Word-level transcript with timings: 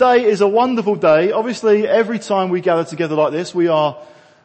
Today 0.00 0.24
is 0.24 0.40
a 0.40 0.48
wonderful 0.48 0.96
day. 0.96 1.30
Obviously, 1.30 1.86
every 1.86 2.18
time 2.18 2.48
we 2.48 2.62
gather 2.62 2.84
together 2.84 3.14
like 3.14 3.32
this, 3.32 3.54
we 3.54 3.68
are 3.68 3.98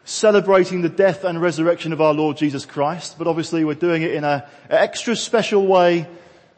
celebrating 0.03 0.81
the 0.81 0.89
death 0.89 1.23
and 1.23 1.41
resurrection 1.41 1.93
of 1.93 2.01
our 2.01 2.13
Lord 2.13 2.35
Jesus 2.35 2.65
Christ, 2.65 3.17
but 3.17 3.25
obviously 3.25 3.63
we're 3.63 3.75
doing 3.75 4.01
it 4.01 4.11
in 4.11 4.25
an 4.25 4.43
extra 4.69 5.15
special 5.15 5.65
way 5.65 6.09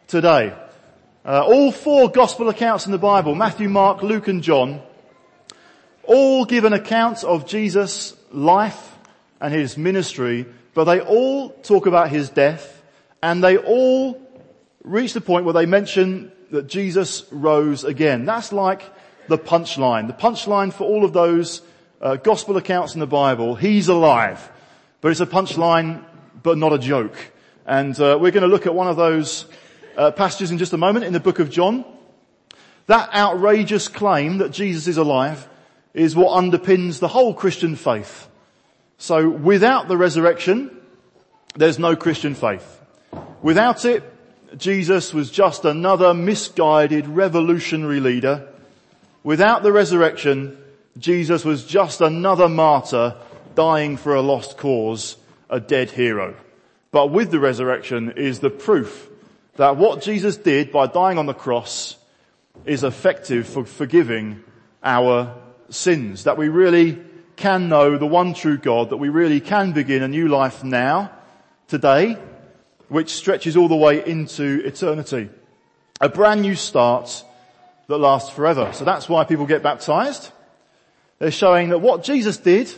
today. 0.07 0.51
Uh, 1.23 1.45
all 1.45 1.71
four 1.71 2.09
gospel 2.09 2.49
accounts 2.49 2.87
in 2.87 2.91
the 2.91 2.97
Bible, 2.97 3.35
Matthew, 3.35 3.69
Mark, 3.69 4.01
Luke 4.01 4.27
and 4.27 4.41
John, 4.41 4.81
all 6.01 6.45
give 6.45 6.63
an 6.63 6.73
account 6.73 7.23
of 7.23 7.45
Jesus' 7.45 8.15
life 8.31 8.97
and 9.39 9.53
his 9.53 9.77
ministry, 9.77 10.47
but 10.73 10.85
they 10.85 11.01
all 11.01 11.51
talk 11.51 11.85
about 11.85 12.09
his 12.09 12.29
death 12.29 12.81
and 13.21 13.43
they 13.43 13.57
all 13.57 14.19
reach 14.83 15.13
the 15.13 15.21
point 15.21 15.45
where 15.45 15.53
they 15.53 15.67
mention 15.67 16.31
that 16.51 16.67
Jesus 16.67 17.25
rose 17.31 17.83
again. 17.83 18.25
That's 18.25 18.51
like 18.51 18.81
the 19.27 19.37
punchline. 19.37 20.07
The 20.07 20.13
punchline 20.13 20.73
for 20.73 20.85
all 20.85 21.03
of 21.03 21.13
those 21.13 21.61
uh, 22.01 22.15
gospel 22.15 22.57
accounts 22.57 22.93
in 22.93 22.99
the 22.99 23.07
Bible, 23.07 23.55
he's 23.55 23.87
alive. 23.87 24.51
But 25.01 25.11
it's 25.11 25.19
a 25.19 25.25
punchline, 25.25 26.03
but 26.41 26.57
not 26.57 26.73
a 26.73 26.79
joke. 26.79 27.15
And 27.65 27.99
uh, 27.99 28.17
we're 28.19 28.31
going 28.31 28.43
to 28.43 28.47
look 28.47 28.65
at 28.65 28.73
one 28.73 28.87
of 28.87 28.95
those 28.95 29.45
uh, 29.97 30.11
passages 30.11 30.51
in 30.51 30.57
just 30.57 30.73
a 30.73 30.77
moment 30.77 31.05
in 31.05 31.13
the 31.13 31.19
book 31.19 31.39
of 31.39 31.49
John. 31.49 31.85
That 32.85 33.13
outrageous 33.13 33.89
claim 33.89 34.37
that 34.37 34.51
Jesus 34.51 34.87
is 34.87 34.97
alive 34.97 35.47
is 35.93 36.15
what 36.15 36.41
underpins 36.41 36.99
the 36.99 37.07
whole 37.07 37.33
Christian 37.33 37.75
faith. 37.75 38.29
So 38.97 39.29
without 39.29 39.87
the 39.87 39.97
resurrection, 39.97 40.71
there's 41.55 41.77
no 41.77 41.95
Christian 41.95 42.33
faith. 42.35 42.81
Without 43.41 43.83
it, 43.83 44.03
Jesus 44.55 45.13
was 45.13 45.29
just 45.29 45.65
another 45.65 46.13
misguided 46.13 47.07
revolutionary 47.07 47.99
leader. 47.99 48.47
Without 49.23 49.63
the 49.63 49.73
resurrection, 49.73 50.57
Jesus 50.97 51.43
was 51.43 51.65
just 51.65 51.99
another 51.99 52.47
martyr 52.47 53.15
dying 53.55 53.97
for 53.97 54.15
a 54.15 54.21
lost 54.21 54.57
cause, 54.57 55.17
a 55.49 55.59
dead 55.59 55.91
hero. 55.91 56.35
But 56.91 57.11
with 57.11 57.31
the 57.31 57.39
resurrection 57.39 58.13
is 58.15 58.39
the 58.39 58.49
proof 58.49 59.09
that 59.57 59.75
what 59.75 60.01
Jesus 60.01 60.37
did 60.37 60.71
by 60.71 60.87
dying 60.87 61.17
on 61.17 61.25
the 61.25 61.33
cross 61.33 61.97
is 62.65 62.83
effective 62.83 63.47
for 63.47 63.65
forgiving 63.65 64.43
our 64.83 65.35
sins. 65.69 66.23
That 66.23 66.37
we 66.37 66.49
really 66.49 66.97
can 67.35 67.69
know 67.69 67.97
the 67.97 68.05
one 68.05 68.33
true 68.33 68.57
God, 68.57 68.91
that 68.91 68.97
we 68.97 69.09
really 69.09 69.39
can 69.39 69.73
begin 69.73 70.03
a 70.03 70.07
new 70.07 70.27
life 70.27 70.63
now, 70.63 71.11
today, 71.67 72.17
which 72.89 73.09
stretches 73.09 73.57
all 73.57 73.67
the 73.67 73.75
way 73.75 74.05
into 74.05 74.61
eternity. 74.65 75.29
A 75.99 76.09
brand 76.09 76.41
new 76.41 76.55
start 76.55 77.23
that 77.87 77.97
lasts 77.97 78.29
forever. 78.29 78.71
So 78.73 78.85
that's 78.85 79.09
why 79.09 79.23
people 79.23 79.45
get 79.45 79.63
baptized. 79.63 80.31
They're 81.19 81.31
showing 81.31 81.69
that 81.69 81.79
what 81.79 82.03
Jesus 82.03 82.37
did, 82.37 82.71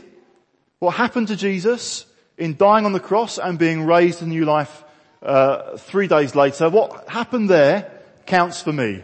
what 0.79 0.91
happened 0.95 1.27
to 1.27 1.35
Jesus 1.35 2.05
in 2.37 2.55
dying 2.55 2.85
on 2.85 2.93
the 2.93 2.99
cross 2.99 3.37
and 3.37 3.59
being 3.59 3.85
raised 3.85 4.19
to 4.19 4.25
new 4.25 4.45
life 4.45 4.83
uh, 5.21 5.77
three 5.77 6.07
days 6.07 6.35
later, 6.35 6.69
what 6.69 7.09
happened 7.09 7.49
there 7.49 7.91
counts 8.25 8.61
for 8.61 8.71
me. 8.71 9.03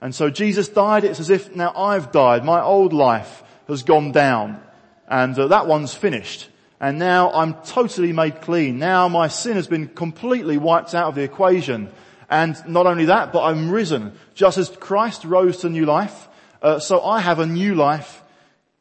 And 0.00 0.14
so 0.14 0.30
Jesus 0.30 0.68
died, 0.68 1.04
it's 1.04 1.20
as 1.20 1.30
if 1.30 1.54
now 1.54 1.72
I've 1.76 2.10
died, 2.10 2.44
my 2.44 2.62
old 2.62 2.92
life 2.92 3.42
has 3.68 3.82
gone 3.82 4.12
down 4.12 4.60
and 5.08 5.38
uh, 5.38 5.48
that 5.48 5.66
one's 5.66 5.94
finished 5.94 6.48
and 6.82 6.98
now 6.98 7.30
I'm 7.30 7.54
totally 7.62 8.12
made 8.12 8.40
clean. 8.40 8.80
Now 8.80 9.06
my 9.06 9.28
sin 9.28 9.54
has 9.54 9.68
been 9.68 9.86
completely 9.86 10.58
wiped 10.58 10.96
out 10.96 11.06
of 11.06 11.14
the 11.14 11.22
equation. 11.22 11.92
And 12.28 12.56
not 12.66 12.86
only 12.86 13.04
that, 13.04 13.32
but 13.32 13.44
I'm 13.44 13.70
risen. 13.70 14.18
Just 14.34 14.58
as 14.58 14.68
Christ 14.68 15.24
rose 15.24 15.58
to 15.58 15.70
new 15.70 15.86
life, 15.86 16.28
uh, 16.60 16.80
so 16.80 17.00
I 17.04 17.20
have 17.20 17.38
a 17.38 17.46
new 17.46 17.76
life 17.76 18.20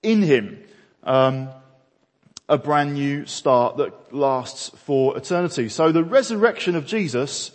in 0.01 0.23
Him. 0.23 0.63
Um, 1.03 1.49
a 2.49 2.57
brand 2.57 2.95
new 2.95 3.27
start 3.27 3.77
that 3.77 4.11
lasts 4.11 4.71
for 4.77 5.15
eternity. 5.15 5.69
So 5.69 5.91
the 5.91 6.03
resurrection 6.03 6.75
of 6.75 6.87
Jesus 6.87 7.51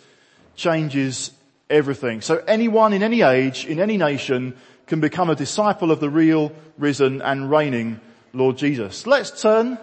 changes 0.55 1.31
everything. 1.69 2.21
So 2.21 2.37
anyone 2.47 2.93
in 2.93 3.03
any 3.03 3.21
age, 3.21 3.65
in 3.65 3.81
any 3.81 3.97
nation, 3.97 4.55
can 4.85 5.01
become 5.01 5.29
a 5.29 5.35
disciple 5.35 5.91
of 5.91 5.99
the 5.99 6.09
real, 6.09 6.53
risen 6.77 7.21
and 7.21 7.51
reigning 7.51 7.99
Lord 8.31 8.57
Jesus. 8.57 9.05
Let's 9.05 9.41
turn 9.41 9.77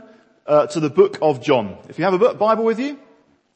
uh, 0.47 0.67
to 0.69 0.81
the 0.81 0.91
book 0.91 1.19
of 1.23 1.43
John. 1.43 1.79
If 1.89 1.99
you 1.99 2.05
have 2.05 2.21
a 2.21 2.35
Bible 2.35 2.65
with 2.65 2.79
you, 2.79 2.99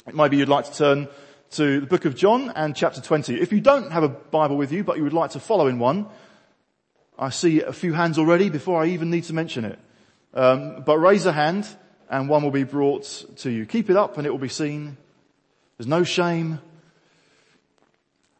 it 0.06 0.14
maybe 0.14 0.36
you'd 0.36 0.48
like 0.48 0.66
to 0.66 0.74
turn 0.74 1.08
to 1.50 1.80
the 1.80 1.86
book 1.86 2.04
of 2.04 2.14
John 2.14 2.52
and 2.54 2.74
chapter 2.74 3.00
20. 3.00 3.40
If 3.40 3.52
you 3.52 3.60
don't 3.60 3.90
have 3.90 4.02
a 4.02 4.08
Bible 4.08 4.56
with 4.56 4.72
you, 4.72 4.84
but 4.84 4.96
you 4.96 5.04
would 5.04 5.12
like 5.12 5.30
to 5.32 5.40
follow 5.40 5.66
in 5.66 5.78
one, 5.78 6.06
I 7.18 7.30
see 7.30 7.62
a 7.62 7.72
few 7.72 7.92
hands 7.92 8.18
already 8.18 8.48
before 8.48 8.82
I 8.82 8.86
even 8.86 9.10
need 9.10 9.24
to 9.24 9.34
mention 9.34 9.64
it. 9.64 9.78
Um, 10.34 10.82
but 10.84 10.98
raise 10.98 11.26
a 11.26 11.32
hand 11.32 11.66
and 12.08 12.28
one 12.28 12.42
will 12.42 12.50
be 12.50 12.64
brought 12.64 13.04
to 13.38 13.50
you. 13.50 13.66
Keep 13.66 13.90
it 13.90 13.96
up 13.96 14.18
and 14.18 14.26
it 14.26 14.30
will 14.30 14.38
be 14.38 14.48
seen. 14.48 14.96
There's 15.76 15.88
no 15.88 16.04
shame. 16.04 16.60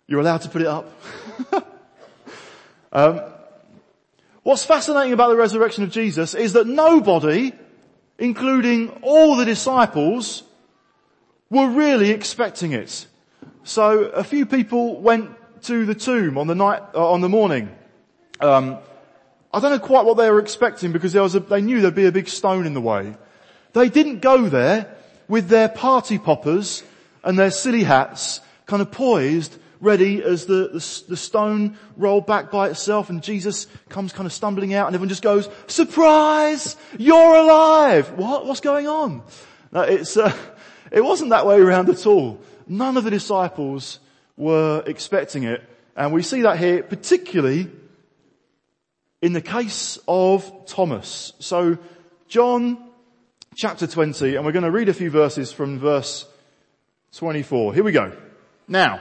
You're 0.06 0.20
allowed 0.20 0.42
to 0.42 0.48
put 0.48 0.62
it 0.62 0.68
up. 0.68 0.90
um, 2.92 3.20
what's 4.42 4.64
fascinating 4.64 5.12
about 5.12 5.28
the 5.28 5.36
resurrection 5.36 5.84
of 5.84 5.90
Jesus 5.90 6.34
is 6.34 6.54
that 6.54 6.66
nobody 6.66 7.52
including 8.18 8.90
all 9.02 9.36
the 9.36 9.44
disciples, 9.44 10.42
were 11.50 11.68
really 11.68 12.10
expecting 12.10 12.72
it. 12.72 13.06
So 13.64 14.04
a 14.04 14.24
few 14.24 14.44
people 14.44 15.00
went 15.00 15.30
to 15.62 15.86
the 15.86 15.94
tomb 15.94 16.38
on 16.38 16.46
the 16.46 16.54
night, 16.54 16.82
uh, 16.94 17.10
on 17.10 17.20
the 17.20 17.28
morning. 17.28 17.74
Um, 18.40 18.78
I 19.52 19.60
don't 19.60 19.70
know 19.70 19.78
quite 19.78 20.04
what 20.04 20.16
they 20.16 20.30
were 20.30 20.40
expecting 20.40 20.92
because 20.92 21.12
there 21.12 21.22
was 21.22 21.34
a, 21.34 21.40
they 21.40 21.60
knew 21.60 21.80
there'd 21.80 21.94
be 21.94 22.06
a 22.06 22.12
big 22.12 22.28
stone 22.28 22.66
in 22.66 22.74
the 22.74 22.80
way. 22.80 23.16
They 23.72 23.88
didn't 23.88 24.20
go 24.20 24.48
there 24.48 24.94
with 25.26 25.48
their 25.48 25.68
party 25.68 26.18
poppers 26.18 26.82
and 27.24 27.38
their 27.38 27.50
silly 27.50 27.82
hats 27.82 28.40
kind 28.66 28.82
of 28.82 28.90
poised 28.90 29.56
ready 29.80 30.22
as 30.22 30.46
the, 30.46 30.68
the, 30.68 31.04
the, 31.08 31.16
stone 31.16 31.76
rolled 31.96 32.26
back 32.26 32.50
by 32.50 32.68
itself 32.68 33.10
and 33.10 33.22
Jesus 33.22 33.66
comes 33.88 34.12
kind 34.12 34.26
of 34.26 34.32
stumbling 34.32 34.74
out 34.74 34.86
and 34.86 34.94
everyone 34.94 35.08
just 35.08 35.22
goes, 35.22 35.48
surprise! 35.66 36.76
You're 36.98 37.36
alive! 37.36 38.10
What? 38.12 38.46
What's 38.46 38.60
going 38.60 38.86
on? 38.86 39.22
No, 39.72 39.82
it's, 39.82 40.16
uh, 40.16 40.36
it 40.90 41.02
wasn't 41.02 41.30
that 41.30 41.46
way 41.46 41.58
around 41.58 41.88
at 41.88 42.06
all. 42.06 42.40
None 42.66 42.96
of 42.96 43.04
the 43.04 43.10
disciples 43.10 44.00
were 44.36 44.82
expecting 44.86 45.44
it. 45.44 45.62
And 45.96 46.12
we 46.12 46.22
see 46.22 46.42
that 46.42 46.58
here 46.58 46.82
particularly 46.82 47.70
in 49.20 49.32
the 49.32 49.40
case 49.40 49.98
of 50.06 50.66
Thomas. 50.66 51.32
So 51.38 51.78
John 52.28 52.84
chapter 53.56 53.86
20 53.86 54.36
and 54.36 54.44
we're 54.44 54.52
going 54.52 54.64
to 54.64 54.70
read 54.70 54.88
a 54.88 54.94
few 54.94 55.10
verses 55.10 55.52
from 55.52 55.78
verse 55.78 56.24
24. 57.16 57.74
Here 57.74 57.84
we 57.84 57.92
go. 57.92 58.12
Now, 58.68 59.00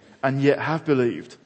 and 0.23 0.41
yet 0.41 0.59
have 0.59 0.85
believed. 0.85 1.37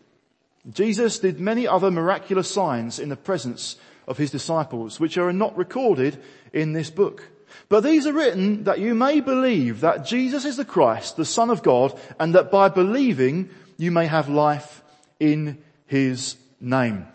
Jesus 0.70 1.20
did 1.20 1.40
many 1.40 1.68
other 1.68 1.92
miraculous 1.92 2.50
signs 2.50 3.00
in 3.00 3.10
the 3.10 3.16
presence 3.16 3.78
of 4.08 4.18
his 4.18 4.32
disciples, 4.32 5.00
which 5.00 5.18
are 5.18 5.34
not 5.34 5.58
recorded 5.58 6.18
in 6.54 6.74
this 6.74 6.90
book. 6.90 7.30
But 7.70 7.82
these 7.82 8.06
are 8.06 8.14
written 8.14 8.64
that 8.66 8.80
you 8.80 8.96
may 8.96 9.22
believe 9.22 9.82
that 9.82 10.06
Jesus 10.06 10.46
is 10.46 10.58
the 10.58 10.66
Christ, 10.66 11.18
the 11.18 11.26
Son 11.26 11.50
of 11.50 11.64
God, 11.64 11.98
and 12.20 12.36
that 12.36 12.52
by 12.52 12.70
believing 12.70 13.50
you 13.78 13.92
may 13.92 14.08
have 14.08 14.30
life 14.30 14.84
in 15.20 15.58
his 15.86 16.36
name. 16.60 17.08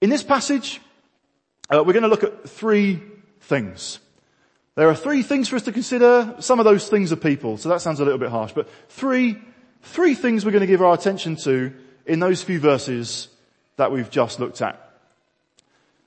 In 0.00 0.10
this 0.10 0.22
passage, 0.22 0.80
uh, 1.68 1.82
we're 1.84 1.92
going 1.92 2.02
to 2.02 2.08
look 2.08 2.24
at 2.24 2.48
three 2.48 3.02
things. 3.42 3.98
There 4.76 4.88
are 4.88 4.94
three 4.94 5.22
things 5.22 5.48
for 5.48 5.56
us 5.56 5.62
to 5.62 5.72
consider. 5.72 6.36
Some 6.40 6.58
of 6.58 6.64
those 6.64 6.88
things 6.88 7.12
are 7.12 7.16
people, 7.16 7.58
so 7.58 7.68
that 7.68 7.80
sounds 7.80 8.00
a 8.00 8.04
little 8.04 8.18
bit 8.18 8.30
harsh, 8.30 8.52
but 8.52 8.68
three, 8.88 9.36
three 9.82 10.14
things 10.14 10.44
we're 10.44 10.50
going 10.50 10.60
to 10.60 10.66
give 10.66 10.82
our 10.82 10.94
attention 10.94 11.36
to 11.36 11.72
in 12.06 12.20
those 12.20 12.42
few 12.42 12.60
verses 12.60 13.28
that 13.76 13.92
we've 13.92 14.10
just 14.10 14.40
looked 14.40 14.62
at. 14.62 14.90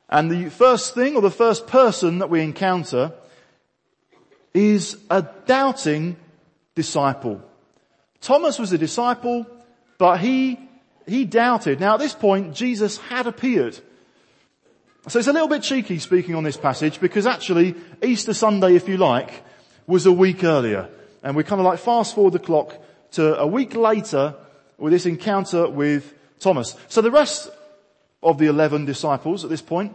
And 0.10 0.30
the 0.30 0.50
first 0.50 0.94
thing 0.94 1.16
or 1.16 1.22
the 1.22 1.31
first 1.31 1.66
person 1.68 2.20
that 2.20 2.30
we 2.30 2.42
encounter 2.42 3.14
is 4.54 4.98
a 5.10 5.25
doubting 5.46 6.16
disciple. 6.75 7.42
Thomas 8.22 8.60
was 8.60 8.72
a 8.72 8.78
disciple, 8.78 9.48
but 9.98 10.20
he, 10.20 10.60
he 11.08 11.25
doubted. 11.25 11.80
Now 11.80 11.96
at 11.96 12.00
this 12.00 12.14
point, 12.14 12.54
Jesus 12.54 12.98
had 12.98 13.28
appeared. 13.28 13.80
So 15.08 15.20
it's 15.20 15.28
a 15.28 15.34
little 15.34 15.50
bit 15.50 15.64
cheeky 15.64 16.00
speaking 16.00 16.36
on 16.36 16.44
this 16.44 16.56
passage 16.56 17.00
because 17.00 17.25
actually 17.25 17.75
Easter 18.02 18.34
Sunday, 18.34 18.75
if 18.75 18.88
you 18.88 18.98
like, 18.98 19.44
was 19.88 20.06
a 20.06 20.12
week 20.12 20.44
earlier. 20.44 20.90
And 21.24 21.36
we're 21.36 21.44
kind 21.44 21.60
of 21.60 21.66
like 21.66 21.80
fast 21.80 22.16
forward 22.16 22.34
the 22.34 22.40
clock 22.40 22.78
to 23.13 23.39
a 23.39 23.48
week 23.48 23.75
later 23.75 24.36
with 24.77 24.94
this 24.94 25.06
encounter 25.06 25.68
with 25.69 26.13
Thomas. 26.39 26.75
So 26.88 27.01
the 27.01 27.12
rest 27.12 27.50
of 28.21 28.38
the 28.38 28.48
11 28.48 28.86
disciples 28.86 29.44
at 29.44 29.50
this 29.50 29.62
point, 29.62 29.94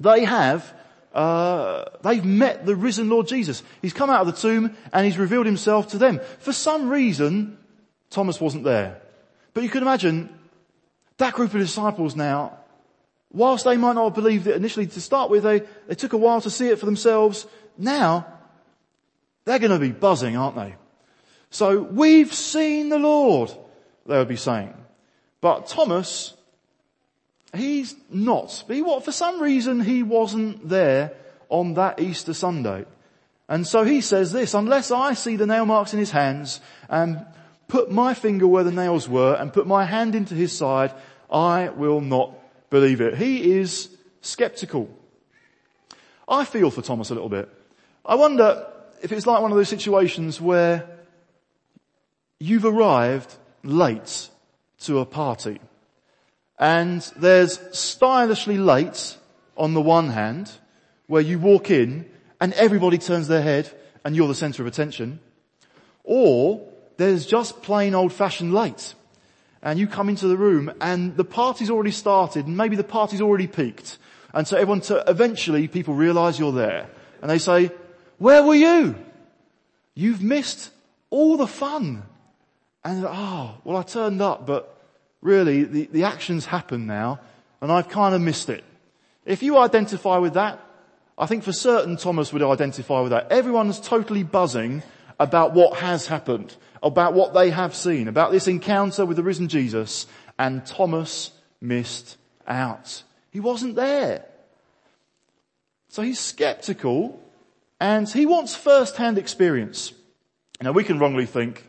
they 0.00 0.24
have, 0.24 0.72
uh, 1.14 1.84
they've 2.02 2.24
met 2.24 2.66
the 2.66 2.76
risen 2.76 3.08
Lord 3.08 3.26
Jesus. 3.26 3.62
He's 3.80 3.92
come 3.92 4.10
out 4.10 4.20
of 4.20 4.26
the 4.26 4.40
tomb 4.40 4.76
and 4.92 5.06
he's 5.06 5.18
revealed 5.18 5.46
himself 5.46 5.88
to 5.88 5.98
them. 5.98 6.20
For 6.40 6.52
some 6.52 6.88
reason, 6.88 7.58
Thomas 8.10 8.40
wasn't 8.40 8.64
there. 8.64 9.00
But 9.54 9.64
you 9.64 9.68
can 9.68 9.82
imagine 9.82 10.28
that 11.18 11.34
group 11.34 11.54
of 11.54 11.60
disciples 11.60 12.16
now, 12.16 12.58
whilst 13.32 13.64
they 13.64 13.76
might 13.76 13.94
not 13.94 14.04
have 14.04 14.14
believed 14.14 14.46
it 14.46 14.56
initially 14.56 14.86
to 14.86 15.00
start 15.00 15.30
with, 15.30 15.42
they, 15.42 15.62
they 15.86 15.94
took 15.94 16.12
a 16.12 16.16
while 16.16 16.40
to 16.40 16.50
see 16.50 16.68
it 16.68 16.78
for 16.78 16.86
themselves. 16.86 17.46
Now, 17.78 18.26
they're 19.44 19.58
going 19.58 19.72
to 19.72 19.78
be 19.78 19.92
buzzing, 19.92 20.36
aren't 20.36 20.56
they? 20.56 20.74
So, 21.52 21.80
we've 21.80 22.34
seen 22.34 22.88
the 22.88 22.98
Lord, 22.98 23.52
they 24.06 24.18
would 24.18 24.26
be 24.26 24.36
saying. 24.36 24.74
But 25.40 25.66
Thomas, 25.66 26.34
he's 27.54 27.94
not. 28.10 28.64
He, 28.68 28.82
what, 28.82 29.04
for 29.04 29.12
some 29.12 29.40
reason 29.40 29.80
he 29.80 30.02
wasn't 30.02 30.68
there 30.68 31.12
on 31.48 31.74
that 31.74 32.00
Easter 32.00 32.32
Sunday. 32.32 32.86
And 33.48 33.66
so 33.66 33.84
he 33.84 34.00
says 34.00 34.32
this, 34.32 34.54
unless 34.54 34.90
I 34.90 35.12
see 35.12 35.36
the 35.36 35.46
nail 35.46 35.66
marks 35.66 35.92
in 35.92 35.98
his 35.98 36.10
hands 36.10 36.60
and 36.88 37.26
put 37.68 37.90
my 37.90 38.14
finger 38.14 38.46
where 38.46 38.64
the 38.64 38.72
nails 38.72 39.08
were 39.08 39.34
and 39.34 39.52
put 39.52 39.66
my 39.66 39.84
hand 39.84 40.14
into 40.14 40.34
his 40.34 40.56
side, 40.56 40.94
I 41.30 41.68
will 41.68 42.00
not 42.00 42.32
believe 42.70 43.00
it. 43.00 43.16
He 43.16 43.52
is 43.58 43.94
skeptical. 44.22 44.88
I 46.26 46.44
feel 46.44 46.70
for 46.70 46.80
Thomas 46.80 47.10
a 47.10 47.14
little 47.14 47.28
bit. 47.28 47.50
I 48.06 48.14
wonder 48.14 48.66
if 49.02 49.12
it's 49.12 49.26
like 49.26 49.42
one 49.42 49.50
of 49.50 49.58
those 49.58 49.68
situations 49.68 50.40
where 50.40 50.91
you've 52.42 52.64
arrived 52.64 53.34
late 53.62 54.28
to 54.80 54.98
a 54.98 55.06
party 55.06 55.60
and 56.58 57.00
there's 57.16 57.60
stylishly 57.76 58.56
late 58.56 59.16
on 59.56 59.74
the 59.74 59.80
one 59.80 60.10
hand, 60.10 60.50
where 61.06 61.20
you 61.20 61.38
walk 61.38 61.70
in 61.70 62.08
and 62.40 62.52
everybody 62.54 62.98
turns 62.98 63.26
their 63.28 63.42
head 63.42 63.68
and 64.04 64.14
you're 64.14 64.28
the 64.28 64.34
center 64.34 64.62
of 64.62 64.68
attention. 64.68 65.18
Or 66.04 66.66
there's 66.98 67.26
just 67.26 67.62
plain 67.62 67.94
old 67.94 68.12
fashioned 68.12 68.54
late. 68.54 68.94
And 69.62 69.78
you 69.78 69.86
come 69.86 70.08
into 70.08 70.28
the 70.28 70.36
room 70.36 70.72
and 70.80 71.16
the 71.16 71.24
party's 71.24 71.70
already 71.70 71.90
started 71.90 72.46
and 72.46 72.56
maybe 72.56 72.76
the 72.76 72.84
party's 72.84 73.20
already 73.20 73.46
peaked. 73.46 73.98
And 74.32 74.46
so 74.46 74.56
everyone, 74.56 74.82
eventually 75.08 75.68
people 75.68 75.94
realize 75.94 76.38
you're 76.38 76.52
there 76.52 76.88
and 77.20 77.30
they 77.30 77.38
say, 77.38 77.70
where 78.18 78.42
were 78.42 78.54
you? 78.54 78.94
You've 79.94 80.22
missed 80.22 80.70
all 81.10 81.36
the 81.36 81.46
fun. 81.46 82.04
And 82.84 83.04
oh, 83.06 83.56
well 83.64 83.76
I 83.76 83.82
turned 83.82 84.20
up, 84.20 84.46
but 84.46 84.76
really 85.20 85.64
the, 85.64 85.86
the 85.86 86.04
actions 86.04 86.46
happen 86.46 86.86
now 86.86 87.20
and 87.60 87.70
I've 87.70 87.88
kind 87.88 88.14
of 88.14 88.20
missed 88.20 88.48
it. 88.48 88.64
If 89.24 89.42
you 89.42 89.56
identify 89.58 90.18
with 90.18 90.34
that, 90.34 90.60
I 91.16 91.26
think 91.26 91.44
for 91.44 91.52
certain 91.52 91.96
Thomas 91.96 92.32
would 92.32 92.42
identify 92.42 93.00
with 93.00 93.10
that. 93.10 93.30
Everyone's 93.30 93.78
totally 93.78 94.24
buzzing 94.24 94.82
about 95.20 95.54
what 95.54 95.78
has 95.78 96.08
happened, 96.08 96.56
about 96.82 97.14
what 97.14 97.32
they 97.32 97.50
have 97.50 97.74
seen, 97.74 98.08
about 98.08 98.32
this 98.32 98.48
encounter 98.48 99.06
with 99.06 99.16
the 99.16 99.22
risen 99.22 99.46
Jesus, 99.46 100.06
and 100.38 100.66
Thomas 100.66 101.30
missed 101.60 102.16
out. 102.48 103.04
He 103.30 103.38
wasn't 103.38 103.76
there. 103.76 104.24
So 105.88 106.02
he's 106.02 106.18
skeptical 106.18 107.22
and 107.78 108.08
he 108.08 108.26
wants 108.26 108.56
first-hand 108.56 109.18
experience. 109.18 109.92
Now 110.60 110.72
we 110.72 110.84
can 110.84 110.98
wrongly 110.98 111.26
think 111.26 111.68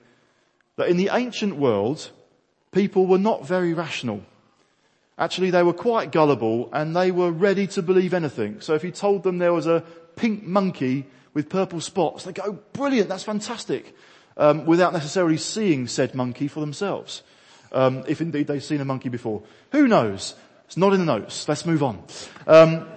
that 0.76 0.90
in 0.90 0.98
the 0.98 1.10
ancient 1.12 1.56
world, 1.56 2.12
people 2.72 3.06
were 3.06 3.18
not 3.18 3.48
very 3.48 3.74
rational. 3.74 4.24
Actually, 5.18 5.52
they 5.52 5.64
were 5.64 5.74
quite 5.74 6.12
gullible 6.12 6.70
and 6.74 6.96
they 6.96 7.12
were 7.12 7.32
ready 7.32 7.68
to 7.68 7.82
believe 7.82 8.14
anything. 8.14 8.62
So 8.62 8.74
if 8.74 8.84
you 8.84 8.92
told 8.92 9.24
them 9.24 9.38
there 9.38 9.54
was 9.54 9.68
a 9.68 9.84
pink 10.16 10.44
monkey 10.44 11.06
with 11.34 11.50
purple 11.50 11.82
spots, 11.82 12.24
they'd 12.24 12.36
go, 12.36 12.54
brilliant, 12.74 13.10
that's 13.10 13.24
fantastic, 13.24 13.96
um, 14.38 14.66
without 14.66 14.94
necessarily 14.94 15.38
seeing 15.38 15.88
said 15.88 16.16
monkey 16.16 16.48
for 16.48 16.60
themselves. 16.60 17.22
Um, 17.72 18.04
if 18.08 18.22
indeed 18.22 18.48
they've 18.48 18.64
seen 18.64 18.82
a 18.82 18.86
monkey 18.86 19.10
before. 19.10 19.44
Who 19.72 19.88
knows? 19.88 20.36
It's 20.66 20.78
not 20.78 20.94
in 20.94 21.00
the 21.00 21.06
notes. 21.06 21.48
Let's 21.48 21.66
move 21.66 21.84
on. 21.84 22.04
Um, 22.48 22.88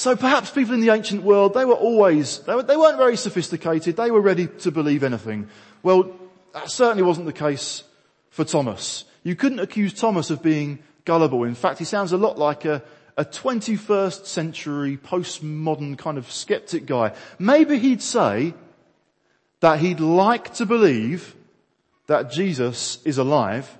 so 0.00 0.16
perhaps 0.16 0.50
people 0.50 0.72
in 0.72 0.80
the 0.80 0.88
ancient 0.88 1.24
world, 1.24 1.52
they 1.52 1.66
were 1.66 1.74
always, 1.74 2.38
they, 2.38 2.54
were, 2.54 2.62
they 2.62 2.74
weren't 2.74 2.96
very 2.96 3.18
sophisticated. 3.18 3.96
They 3.96 4.10
were 4.10 4.22
ready 4.22 4.46
to 4.46 4.70
believe 4.70 5.04
anything. 5.04 5.46
Well, 5.82 6.18
that 6.54 6.70
certainly 6.70 7.02
wasn't 7.02 7.26
the 7.26 7.34
case 7.34 7.84
for 8.30 8.46
Thomas. 8.46 9.04
You 9.24 9.36
couldn't 9.36 9.58
accuse 9.58 9.92
Thomas 9.92 10.30
of 10.30 10.42
being 10.42 10.78
gullible. 11.04 11.44
In 11.44 11.54
fact, 11.54 11.78
he 11.78 11.84
sounds 11.84 12.12
a 12.12 12.16
lot 12.16 12.38
like 12.38 12.64
a, 12.64 12.82
a 13.18 13.26
21st 13.26 14.24
century 14.24 14.96
postmodern 14.96 15.98
kind 15.98 16.16
of 16.16 16.32
skeptic 16.32 16.86
guy. 16.86 17.12
Maybe 17.38 17.78
he'd 17.78 18.00
say 18.00 18.54
that 19.60 19.80
he'd 19.80 20.00
like 20.00 20.54
to 20.54 20.64
believe 20.64 21.36
that 22.06 22.30
Jesus 22.30 23.04
is 23.04 23.18
alive. 23.18 23.76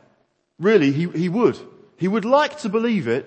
Really, 0.59 0.93
he, 0.93 1.09
he 1.09 1.31
would. 1.31 1.59
He 1.97 2.09
would 2.09 2.27
like 2.27 2.59
to 2.59 2.69
believe 2.69 3.09
it. 3.09 3.25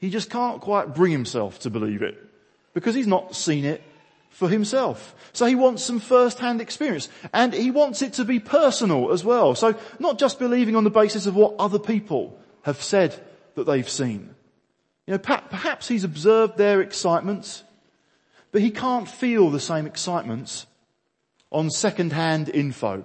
He 0.00 0.10
just 0.10 0.28
can't 0.28 0.60
quite 0.60 0.92
bring 0.92 1.12
himself 1.12 1.60
to 1.60 1.70
believe 1.70 2.02
it 2.02 2.30
because 2.74 2.94
he's 2.94 3.06
not 3.06 3.34
seen 3.34 3.64
it 3.64 3.82
for 4.30 4.48
himself. 4.48 5.14
So 5.32 5.46
he 5.46 5.54
wants 5.54 5.82
some 5.84 6.00
first-hand 6.00 6.60
experience 6.60 7.08
and 7.32 7.52
he 7.52 7.70
wants 7.70 8.02
it 8.02 8.14
to 8.14 8.24
be 8.24 8.40
personal 8.40 9.12
as 9.12 9.24
well. 9.24 9.54
So 9.54 9.74
not 9.98 10.18
just 10.18 10.38
believing 10.38 10.76
on 10.76 10.84
the 10.84 10.90
basis 10.90 11.26
of 11.26 11.36
what 11.36 11.54
other 11.58 11.78
people 11.78 12.38
have 12.62 12.82
said 12.82 13.14
that 13.54 13.64
they've 13.64 13.88
seen. 13.88 14.34
You 15.06 15.12
know, 15.12 15.18
perhaps 15.18 15.88
he's 15.88 16.04
observed 16.04 16.56
their 16.56 16.80
excitements, 16.80 17.64
but 18.52 18.62
he 18.62 18.70
can't 18.70 19.08
feel 19.08 19.50
the 19.50 19.60
same 19.60 19.86
excitements 19.86 20.66
on 21.50 21.70
second-hand 21.70 22.48
info. 22.48 23.04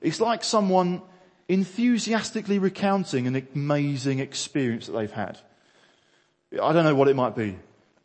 It's 0.00 0.20
like 0.20 0.42
someone 0.42 1.02
enthusiastically 1.48 2.58
recounting 2.58 3.26
an 3.26 3.46
amazing 3.54 4.18
experience 4.18 4.86
that 4.86 4.92
they've 4.92 5.12
had. 5.12 5.38
I 6.52 6.72
don't 6.72 6.84
know 6.84 6.94
what 6.94 7.08
it 7.08 7.16
might 7.16 7.36
be. 7.36 7.56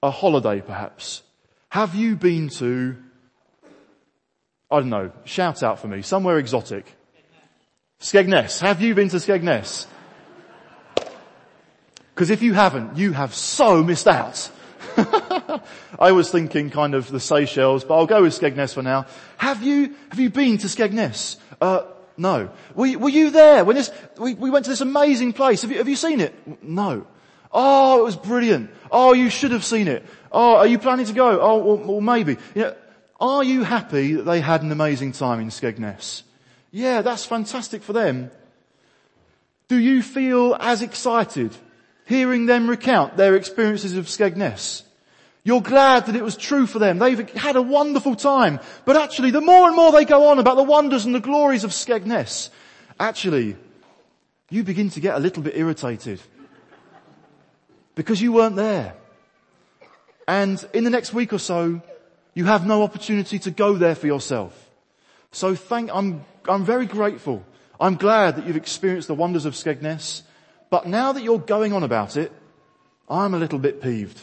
A 0.03 0.10
holiday 0.10 0.62
perhaps 0.62 1.24
have 1.72 1.96
you 1.96 2.17
been 2.17 2.50
to, 2.50 2.98
I 4.70 4.81
don't 4.81 4.89
know, 4.89 5.13
shout 5.24 5.63
out 5.63 5.79
for 5.79 5.88
me, 5.88 6.01
somewhere 6.01 6.38
exotic? 6.38 6.86
Skegness. 8.01 8.60
Have 8.60 8.81
you 8.81 8.93
been 8.93 9.08
to 9.08 9.17
Skegness? 9.17 9.86
Because 12.13 12.29
if 12.29 12.41
you 12.41 12.53
haven't, 12.53 12.98
you 12.98 13.13
have 13.13 13.34
so 13.34 13.81
missed 13.84 14.08
out. 14.08 14.51
I 15.98 16.12
was 16.12 16.29
thinking 16.29 16.72
kind 16.72 16.93
of 16.93 17.10
the 17.10 17.22
Seychelles, 17.22 17.86
but 17.86 17.96
I'll 17.96 18.05
go 18.05 18.24
with 18.24 18.38
Skegness 18.38 18.74
for 18.74 18.81
now. 18.81 19.05
Have 19.38 19.63
you, 19.63 19.96
have 20.10 20.20
you 20.20 20.29
been 20.29 20.58
to 20.58 20.67
Skegness? 20.67 21.38
Uh, 21.62 21.84
no. 22.17 22.50
Were, 22.75 22.98
were 23.00 23.10
you 23.10 23.29
there 23.29 23.63
when 23.63 23.77
this, 23.77 23.91
we, 24.17 24.34
we 24.34 24.50
went 24.50 24.65
to 24.65 24.72
this 24.72 24.81
amazing 24.81 25.31
place? 25.31 25.62
Have 25.62 25.72
you, 25.72 25.77
have 25.77 25.88
you 25.88 25.96
seen 25.96 26.20
it? 26.20 26.36
No. 26.62 27.08
Oh, 27.53 28.00
it 28.00 28.03
was 28.03 28.15
brilliant. 28.15 28.70
Oh, 28.91 29.13
you 29.13 29.29
should 29.29 29.51
have 29.51 29.65
seen 29.65 29.88
it. 29.88 30.05
Oh, 30.31 30.55
are 30.55 30.67
you 30.67 30.79
planning 30.79 31.05
to 31.05 31.13
go? 31.13 31.39
Oh, 31.41 31.58
well, 31.58 31.77
well 31.77 32.01
maybe. 32.01 32.38
You 32.55 32.62
know, 32.63 32.75
are 33.20 33.43
you 33.43 33.63
happy 33.63 34.13
that 34.13 34.24
they 34.24 34.41
had 34.41 34.63
an 34.63 34.72
amazing 34.72 35.12
time 35.12 35.39
in 35.39 35.50
Skegness? 35.50 36.24
Yeah, 36.72 37.01
that's 37.01 37.25
fantastic 37.25 37.84
for 37.84 37.93
them. 37.93 38.31
Do 39.67 39.77
you 39.77 40.01
feel 40.01 40.55
as 40.60 40.81
excited 40.81 41.55
hearing 42.05 42.46
them 42.46 42.70
recount 42.70 43.17
their 43.17 43.36
experiences 43.36 43.96
of 43.96 44.05
Skegness? 44.05 44.84
You're 45.43 45.62
glad 45.62 46.05
that 46.05 46.15
it 46.15 46.24
was 46.24 46.38
true 46.38 46.67
for 46.67 46.79
them. 46.79 47.00
They've 47.00 47.29
had 47.31 47.55
a 47.55 47.62
wonderful 47.62 48.15
time. 48.15 48.60
But 48.86 48.96
actually, 48.96 49.31
the 49.31 49.41
more 49.41 49.67
and 49.67 49.75
more 49.75 49.91
they 49.91 50.05
go 50.05 50.27
on 50.27 50.39
about 50.39 50.55
the 50.55 50.63
wonders 50.63 51.05
and 51.05 51.15
the 51.15 51.20
glories 51.20 51.63
of 51.63 51.72
Skegness, 51.72 52.50
actually, 53.00 53.55
you 54.50 54.63
begin 54.63 54.89
to 54.91 55.00
get 55.00 55.15
a 55.15 55.20
little 55.20 55.41
bit 55.41 55.58
irritated 55.58 56.22
because 58.01 58.22
you 58.22 58.31
weren't 58.31 58.55
there. 58.55 58.96
And 60.27 60.63
in 60.74 60.84
the 60.84 60.89
next 60.89 61.13
week 61.13 61.34
or 61.34 61.38
so, 61.38 61.81
you 62.34 62.46
have 62.46 62.65
no 62.65 62.84
opportunity 62.84 63.38
to 63.39 63.51
go 63.51 63.75
there 63.75 63.96
for 63.96 64.08
yourself. 64.08 64.70
So 65.31 65.55
thank, 65.55 65.91
I'm, 65.93 66.25
I'm 66.48 66.65
very 66.65 66.86
grateful. 66.86 67.46
I'm 67.79 67.96
glad 67.96 68.38
that 68.38 68.48
you've 68.48 68.58
experienced 68.58 69.08
the 69.08 69.13
wonders 69.13 69.46
of 69.46 69.53
Skegness. 69.53 70.24
But 70.70 70.88
now 70.88 71.12
that 71.12 71.24
you're 71.24 71.39
going 71.39 71.74
on 71.74 71.84
about 71.84 72.17
it, 72.17 72.31
I'm 73.10 73.34
a 73.34 73.38
little 73.38 73.60
bit 73.60 73.81
peeved. 73.81 74.20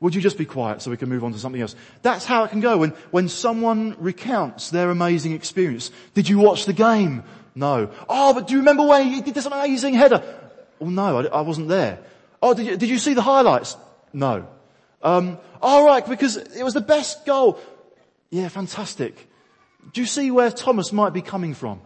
Would 0.00 0.14
you 0.14 0.20
just 0.20 0.36
be 0.36 0.44
quiet 0.44 0.82
so 0.82 0.90
we 0.90 0.96
can 0.96 1.08
move 1.08 1.22
on 1.22 1.32
to 1.32 1.38
something 1.38 1.62
else? 1.62 1.76
That's 2.02 2.26
how 2.26 2.44
it 2.44 2.50
can 2.50 2.60
go 2.60 2.76
when, 2.76 2.90
when 3.10 3.28
someone 3.28 3.96
recounts 4.00 4.70
their 4.70 4.90
amazing 4.90 5.32
experience. 5.32 5.90
Did 6.14 6.28
you 6.28 6.40
watch 6.40 6.66
the 6.66 6.72
game? 6.72 7.22
No. 7.54 7.90
Oh, 8.08 8.34
but 8.34 8.48
do 8.48 8.54
you 8.54 8.58
remember 8.58 8.84
when 8.84 9.06
he 9.06 9.20
did 9.20 9.34
this 9.34 9.46
amazing 9.46 9.94
header? 9.94 10.22
Oh 10.80 10.90
no, 10.90 11.20
I, 11.20 11.24
I 11.26 11.40
wasn't 11.42 11.68
there. 11.68 12.00
Oh, 12.42 12.54
did 12.54 12.66
you, 12.66 12.76
did 12.76 12.88
you 12.88 12.98
see 12.98 13.14
the 13.14 13.22
highlights? 13.22 13.76
No. 14.12 14.48
Um, 15.00 15.38
all 15.62 15.86
right, 15.86 16.06
because 16.06 16.36
it 16.36 16.64
was 16.64 16.74
the 16.74 16.80
best 16.80 17.24
goal. 17.24 17.58
Yeah, 18.30 18.48
fantastic. 18.48 19.30
Do 19.92 20.00
you 20.00 20.06
see 20.06 20.30
where 20.30 20.50
Thomas 20.50 20.92
might 20.92 21.12
be 21.12 21.22
coming 21.22 21.54
from? 21.54 21.80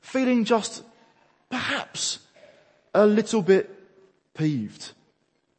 Feeling 0.00 0.44
just 0.44 0.82
perhaps 1.50 2.18
a 2.94 3.06
little 3.06 3.42
bit 3.42 3.70
peeved. 4.34 4.92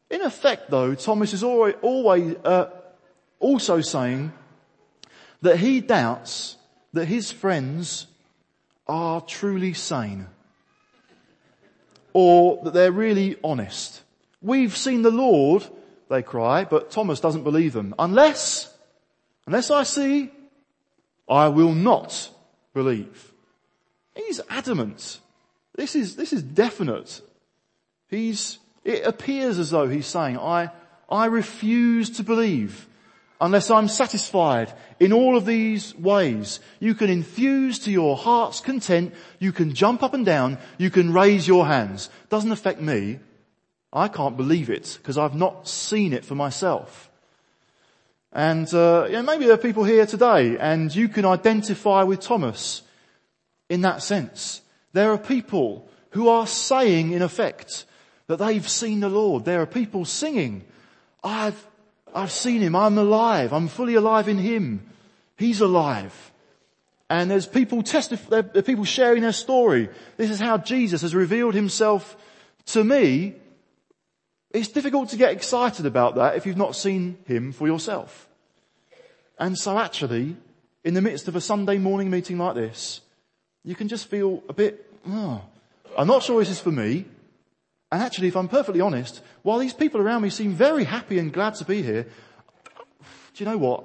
In 0.09 0.21
effect 0.21 0.69
though, 0.69 0.95
Thomas 0.95 1.33
is 1.33 1.43
always, 1.43 1.75
always 1.81 2.35
uh, 2.43 2.69
also 3.39 3.81
saying 3.81 4.31
that 5.41 5.57
he 5.57 5.81
doubts 5.81 6.57
that 6.93 7.05
his 7.05 7.31
friends 7.31 8.07
are 8.87 9.21
truly 9.21 9.73
sane 9.73 10.27
or 12.13 12.63
that 12.63 12.73
they're 12.73 12.91
really 12.91 13.37
honest. 13.43 14.01
We've 14.41 14.75
seen 14.75 15.01
the 15.01 15.11
Lord, 15.11 15.65
they 16.09 16.21
cry, 16.21 16.65
but 16.65 16.91
Thomas 16.91 17.19
doesn't 17.19 17.43
believe 17.43 17.73
them. 17.73 17.95
Unless, 17.97 18.73
unless 19.45 19.71
I 19.71 19.83
see, 19.83 20.31
I 21.27 21.49
will 21.49 21.73
not 21.73 22.29
believe. 22.73 23.33
He's 24.15 24.41
adamant. 24.49 25.19
This 25.75 25.95
is, 25.95 26.15
this 26.15 26.33
is 26.33 26.43
definite. 26.43 27.21
He's, 28.09 28.59
it 28.83 29.05
appears 29.05 29.59
as 29.59 29.71
though 29.71 29.87
he's 29.87 30.07
saying, 30.07 30.37
I, 30.37 30.71
I 31.09 31.25
refuse 31.25 32.09
to 32.11 32.23
believe 32.23 32.87
unless 33.39 33.69
I'm 33.69 33.87
satisfied 33.87 34.73
in 34.99 35.13
all 35.13 35.37
of 35.37 35.45
these 35.45 35.95
ways. 35.95 36.59
You 36.79 36.95
can 36.95 37.09
infuse 37.09 37.79
to 37.79 37.91
your 37.91 38.17
heart's 38.17 38.61
content. 38.61 39.13
You 39.39 39.51
can 39.51 39.73
jump 39.73 40.03
up 40.03 40.13
and 40.13 40.25
down. 40.25 40.57
You 40.77 40.89
can 40.89 41.13
raise 41.13 41.47
your 41.47 41.65
hands. 41.67 42.09
Doesn't 42.29 42.51
affect 42.51 42.81
me. 42.81 43.19
I 43.91 44.07
can't 44.07 44.37
believe 44.37 44.69
it 44.69 44.97
because 45.01 45.17
I've 45.17 45.35
not 45.35 45.67
seen 45.67 46.13
it 46.13 46.25
for 46.25 46.35
myself. 46.35 47.09
And 48.33 48.71
uh, 48.73 49.05
you 49.07 49.13
know, 49.13 49.23
maybe 49.23 49.45
there 49.45 49.53
are 49.53 49.57
people 49.57 49.83
here 49.83 50.05
today 50.05 50.57
and 50.57 50.93
you 50.93 51.07
can 51.07 51.25
identify 51.25 52.03
with 52.03 52.19
Thomas 52.19 52.81
in 53.69 53.81
that 53.81 54.03
sense. 54.03 54.61
There 54.93 55.11
are 55.11 55.17
people 55.17 55.87
who 56.11 56.29
are 56.29 56.47
saying 56.47 57.11
in 57.11 57.21
effect 57.21 57.85
that 58.27 58.37
they've 58.37 58.67
seen 58.67 58.99
the 58.99 59.09
Lord. 59.09 59.45
There 59.45 59.61
are 59.61 59.65
people 59.65 60.05
singing, 60.05 60.65
I've, 61.23 61.65
I've 62.13 62.31
seen 62.31 62.61
him. 62.61 62.75
I'm 62.75 62.97
alive. 62.97 63.53
I'm 63.53 63.67
fully 63.67 63.95
alive 63.95 64.27
in 64.27 64.37
him. 64.37 64.89
He's 65.37 65.61
alive. 65.61 66.31
And 67.09 67.31
there's 67.31 67.47
people 67.47 67.83
testify, 67.83 68.41
there 68.41 68.51
are 68.55 68.61
people 68.61 68.83
sharing 68.83 69.21
their 69.21 69.31
story. 69.31 69.89
This 70.17 70.29
is 70.29 70.39
how 70.39 70.57
Jesus 70.57 71.01
has 71.03 71.15
revealed 71.15 71.53
himself 71.53 72.17
to 72.67 72.83
me 72.83 73.35
it's 74.51 74.69
difficult 74.69 75.09
to 75.09 75.17
get 75.17 75.31
excited 75.31 75.85
about 75.85 76.15
that 76.15 76.35
if 76.35 76.45
you've 76.45 76.57
not 76.57 76.75
seen 76.75 77.17
him 77.25 77.51
for 77.51 77.67
yourself. 77.67 78.27
And 79.39 79.57
so 79.57 79.77
actually, 79.77 80.35
in 80.83 80.93
the 80.93 81.01
midst 81.01 81.27
of 81.27 81.35
a 81.35 81.41
Sunday 81.41 81.77
morning 81.77 82.09
meeting 82.09 82.37
like 82.37 82.55
this, 82.55 83.01
you 83.63 83.75
can 83.75 83.87
just 83.87 84.07
feel 84.07 84.41
a 84.47 84.53
bit, 84.53 84.89
oh, 85.07 85.41
I'm 85.97 86.07
not 86.07 86.23
sure 86.23 86.39
this 86.39 86.49
is 86.49 86.59
for 86.59 86.71
me. 86.71 87.05
And 87.91 88.01
actually, 88.01 88.27
if 88.29 88.35
I'm 88.35 88.47
perfectly 88.47 88.81
honest, 88.81 89.21
while 89.43 89.59
these 89.59 89.73
people 89.73 90.01
around 90.01 90.21
me 90.21 90.29
seem 90.29 90.53
very 90.53 90.83
happy 90.85 91.19
and 91.19 91.31
glad 91.31 91.55
to 91.55 91.65
be 91.65 91.81
here, 91.81 92.03
do 92.03 93.43
you 93.43 93.45
know 93.45 93.57
what? 93.57 93.83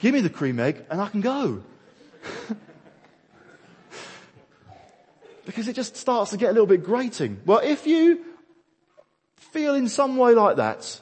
Give 0.00 0.14
me 0.14 0.20
the 0.20 0.30
cream 0.30 0.58
egg 0.58 0.84
and 0.90 1.00
I 1.00 1.08
can 1.08 1.20
go. 1.20 1.62
because 5.46 5.68
it 5.68 5.74
just 5.74 5.96
starts 5.96 6.32
to 6.32 6.36
get 6.36 6.50
a 6.50 6.52
little 6.52 6.66
bit 6.66 6.82
grating. 6.82 7.40
Well, 7.46 7.60
if 7.60 7.86
you 7.86 8.24
feel 9.56 9.74
in 9.74 9.88
some 9.88 10.18
way 10.18 10.34
like 10.34 10.56
that, 10.56 11.00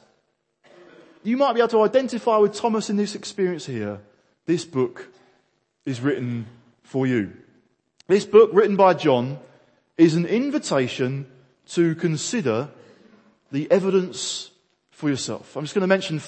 you 1.23 1.35
might 1.35 1.51
be 1.51 1.59
able 1.59 1.67
to 1.67 1.81
identify 1.81 2.37
with 2.37 2.53
Thomas 2.53 2.89
in 2.89 2.95
this 2.95 3.13
experience 3.13 3.65
here. 3.65 3.99
This 4.45 4.63
book 4.63 5.09
is 5.85 5.99
written 5.99 6.45
for 6.81 7.05
you. 7.05 7.33
This 8.07 8.23
book 8.23 8.51
written 8.53 8.77
by 8.77 8.93
John 8.93 9.39
is 9.97 10.15
an 10.15 10.25
invitation 10.25 11.29
to 11.71 11.95
consider 11.95 12.69
the 13.51 13.69
evidence 13.69 14.51
for 14.89 15.09
yourself. 15.09 15.57
I'm 15.57 15.65
just 15.65 15.75
going 15.75 15.81
to 15.81 15.87
mention 15.87 16.21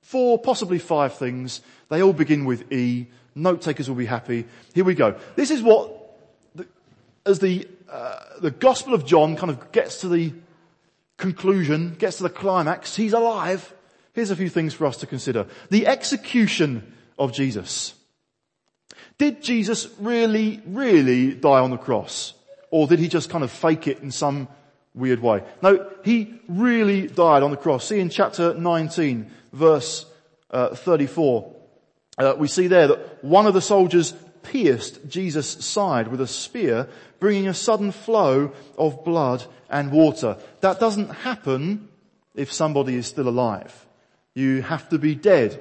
four, 0.00 0.38
possibly 0.38 0.78
five 0.78 1.18
things. 1.18 1.60
They 1.90 2.02
all 2.02 2.14
begin 2.14 2.46
with 2.46 2.72
E. 2.72 3.08
Note 3.34 3.60
takers 3.60 3.90
will 3.90 3.96
be 3.96 4.06
happy. 4.06 4.46
Here 4.72 4.84
we 4.84 4.94
go. 4.94 5.16
This 5.36 5.50
is 5.50 5.62
what, 5.62 5.90
the, 6.54 6.66
as 7.26 7.40
the, 7.40 7.68
uh, 7.90 8.20
the 8.40 8.52
Gospel 8.52 8.94
of 8.94 9.04
John 9.04 9.36
kind 9.36 9.50
of 9.50 9.70
gets 9.70 10.00
to 10.00 10.08
the 10.08 10.32
conclusion, 11.16 11.94
gets 11.94 12.18
to 12.18 12.24
the 12.24 12.30
climax, 12.30 12.96
he's 12.96 13.12
alive. 13.12 13.72
Here's 14.12 14.30
a 14.30 14.36
few 14.36 14.48
things 14.48 14.74
for 14.74 14.86
us 14.86 14.96
to 14.98 15.06
consider. 15.06 15.46
The 15.70 15.86
execution 15.86 16.94
of 17.18 17.32
Jesus. 17.32 17.94
Did 19.18 19.42
Jesus 19.42 19.88
really, 19.98 20.60
really 20.66 21.34
die 21.34 21.60
on 21.60 21.70
the 21.70 21.76
cross? 21.76 22.34
Or 22.70 22.86
did 22.86 22.98
he 22.98 23.08
just 23.08 23.30
kind 23.30 23.44
of 23.44 23.50
fake 23.50 23.86
it 23.86 24.00
in 24.00 24.10
some 24.10 24.48
weird 24.94 25.20
way? 25.20 25.42
No, 25.62 25.88
he 26.04 26.34
really 26.48 27.06
died 27.06 27.42
on 27.42 27.50
the 27.50 27.56
cross. 27.56 27.86
See 27.86 28.00
in 28.00 28.10
chapter 28.10 28.54
19, 28.54 29.30
verse 29.52 30.06
uh, 30.50 30.74
34, 30.74 31.54
uh, 32.18 32.34
we 32.36 32.48
see 32.48 32.66
there 32.66 32.88
that 32.88 33.24
one 33.24 33.46
of 33.46 33.54
the 33.54 33.60
soldiers 33.60 34.12
pierced 34.44 35.08
Jesus' 35.08 35.64
side 35.64 36.08
with 36.08 36.20
a 36.20 36.26
spear, 36.26 36.88
bringing 37.18 37.48
a 37.48 37.54
sudden 37.54 37.90
flow 37.90 38.52
of 38.78 39.04
blood 39.04 39.44
and 39.68 39.90
water. 39.90 40.36
That 40.60 40.78
doesn't 40.78 41.08
happen 41.08 41.88
if 42.34 42.52
somebody 42.52 42.94
is 42.94 43.06
still 43.06 43.28
alive. 43.28 43.86
You 44.34 44.62
have 44.62 44.88
to 44.90 44.98
be 44.98 45.14
dead 45.14 45.60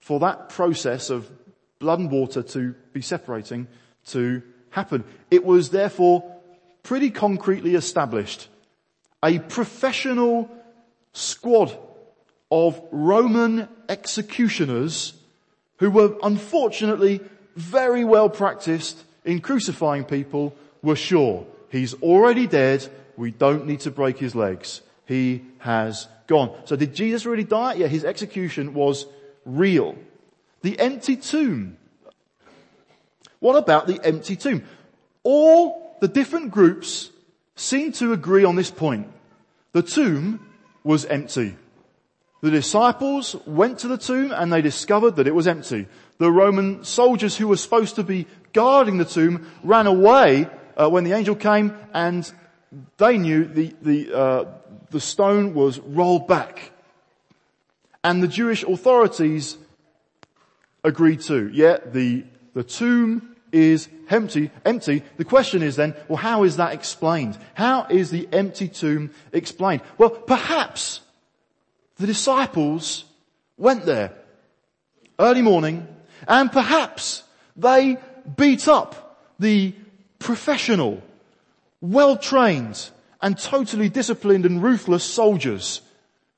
for 0.00 0.20
that 0.20 0.48
process 0.50 1.10
of 1.10 1.30
blood 1.78 1.98
and 1.98 2.10
water 2.10 2.42
to 2.42 2.74
be 2.92 3.02
separating 3.02 3.66
to 4.06 4.42
happen. 4.70 5.04
It 5.30 5.44
was 5.44 5.70
therefore 5.70 6.24
pretty 6.82 7.10
concretely 7.10 7.74
established. 7.74 8.48
A 9.24 9.38
professional 9.38 10.48
squad 11.12 11.76
of 12.50 12.80
Roman 12.92 13.68
executioners 13.88 15.14
who 15.78 15.90
were 15.90 16.16
unfortunately 16.22 17.20
very 17.56 18.04
well 18.04 18.28
practiced 18.28 19.02
in 19.24 19.40
crucifying 19.40 20.04
people 20.04 20.54
were 20.82 20.96
sure 20.96 21.46
he's 21.70 21.94
already 21.94 22.46
dead. 22.46 22.86
We 23.16 23.30
don't 23.30 23.66
need 23.66 23.80
to 23.80 23.90
break 23.90 24.18
his 24.18 24.34
legs. 24.34 24.82
He 25.06 25.42
has 25.58 26.06
gone. 26.26 26.54
So 26.64 26.76
did 26.76 26.94
Jesus 26.94 27.26
really 27.26 27.44
die? 27.44 27.74
Yeah, 27.74 27.86
his 27.86 28.04
execution 28.04 28.74
was 28.74 29.06
real. 29.44 29.96
The 30.62 30.78
empty 30.78 31.16
tomb. 31.16 31.76
What 33.40 33.56
about 33.56 33.86
the 33.86 34.00
empty 34.04 34.36
tomb? 34.36 34.64
All 35.22 35.96
the 36.00 36.08
different 36.08 36.50
groups 36.50 37.10
seem 37.54 37.92
to 37.92 38.12
agree 38.12 38.44
on 38.44 38.56
this 38.56 38.70
point. 38.70 39.08
The 39.72 39.82
tomb 39.82 40.46
was 40.84 41.04
empty. 41.06 41.56
The 42.46 42.52
disciples 42.52 43.34
went 43.44 43.80
to 43.80 43.88
the 43.88 43.98
tomb 43.98 44.30
and 44.30 44.52
they 44.52 44.62
discovered 44.62 45.16
that 45.16 45.26
it 45.26 45.34
was 45.34 45.48
empty. 45.48 45.88
The 46.18 46.30
Roman 46.30 46.84
soldiers 46.84 47.36
who 47.36 47.48
were 47.48 47.56
supposed 47.56 47.96
to 47.96 48.04
be 48.04 48.28
guarding 48.52 48.98
the 48.98 49.04
tomb 49.04 49.50
ran 49.64 49.88
away 49.88 50.48
uh, 50.76 50.88
when 50.88 51.02
the 51.02 51.10
angel 51.10 51.34
came 51.34 51.76
and 51.92 52.32
they 52.98 53.18
knew 53.18 53.46
the, 53.46 53.74
the, 53.82 54.16
uh, 54.16 54.44
the 54.90 55.00
stone 55.00 55.54
was 55.54 55.80
rolled 55.80 56.28
back. 56.28 56.70
And 58.04 58.22
the 58.22 58.28
Jewish 58.28 58.62
authorities 58.62 59.56
agreed 60.84 61.22
to. 61.22 61.50
Yeah, 61.52 61.78
the, 61.84 62.26
the 62.54 62.62
tomb 62.62 63.34
is 63.50 63.88
empty, 64.08 64.52
empty. 64.64 65.02
The 65.16 65.24
question 65.24 65.64
is 65.64 65.74
then, 65.74 65.96
well, 66.06 66.18
how 66.18 66.44
is 66.44 66.58
that 66.58 66.74
explained? 66.74 67.36
How 67.54 67.88
is 67.90 68.12
the 68.12 68.28
empty 68.30 68.68
tomb 68.68 69.10
explained? 69.32 69.82
Well, 69.98 70.10
perhaps 70.10 71.00
the 71.96 72.06
disciples 72.06 73.04
went 73.56 73.84
there 73.84 74.12
early 75.18 75.42
morning 75.42 75.86
and 76.28 76.52
perhaps 76.52 77.22
they 77.56 77.98
beat 78.36 78.68
up 78.68 79.18
the 79.38 79.74
professional 80.18 81.02
well 81.80 82.16
trained 82.16 82.90
and 83.22 83.38
totally 83.38 83.88
disciplined 83.88 84.44
and 84.44 84.62
ruthless 84.62 85.04
soldiers 85.04 85.80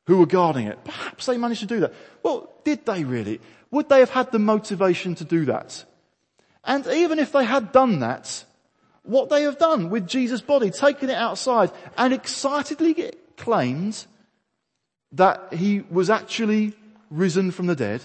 who 0.06 0.18
were 0.18 0.26
guarding 0.26 0.66
it. 0.66 0.82
Perhaps 0.84 1.26
they 1.26 1.36
managed 1.36 1.60
to 1.60 1.66
do 1.66 1.80
that. 1.80 1.92
Well, 2.22 2.50
did 2.64 2.86
they 2.86 3.04
really? 3.04 3.40
Would 3.70 3.88
they 3.88 4.00
have 4.00 4.10
had 4.10 4.32
the 4.32 4.38
motivation 4.38 5.14
to 5.16 5.24
do 5.24 5.44
that? 5.46 5.84
And 6.64 6.86
even 6.86 7.18
if 7.18 7.32
they 7.32 7.44
had 7.44 7.72
done 7.72 8.00
that, 8.00 8.44
what 9.02 9.28
they 9.30 9.42
have 9.42 9.58
done 9.58 9.90
with 9.90 10.06
Jesus' 10.06 10.40
body, 10.40 10.70
taken 10.70 11.10
it 11.10 11.16
outside 11.16 11.70
and 11.96 12.12
excitedly 12.12 13.12
claimed 13.36 14.06
that 15.12 15.52
he 15.54 15.80
was 15.90 16.10
actually 16.10 16.74
risen 17.10 17.50
from 17.50 17.66
the 17.66 17.76
dead, 17.76 18.02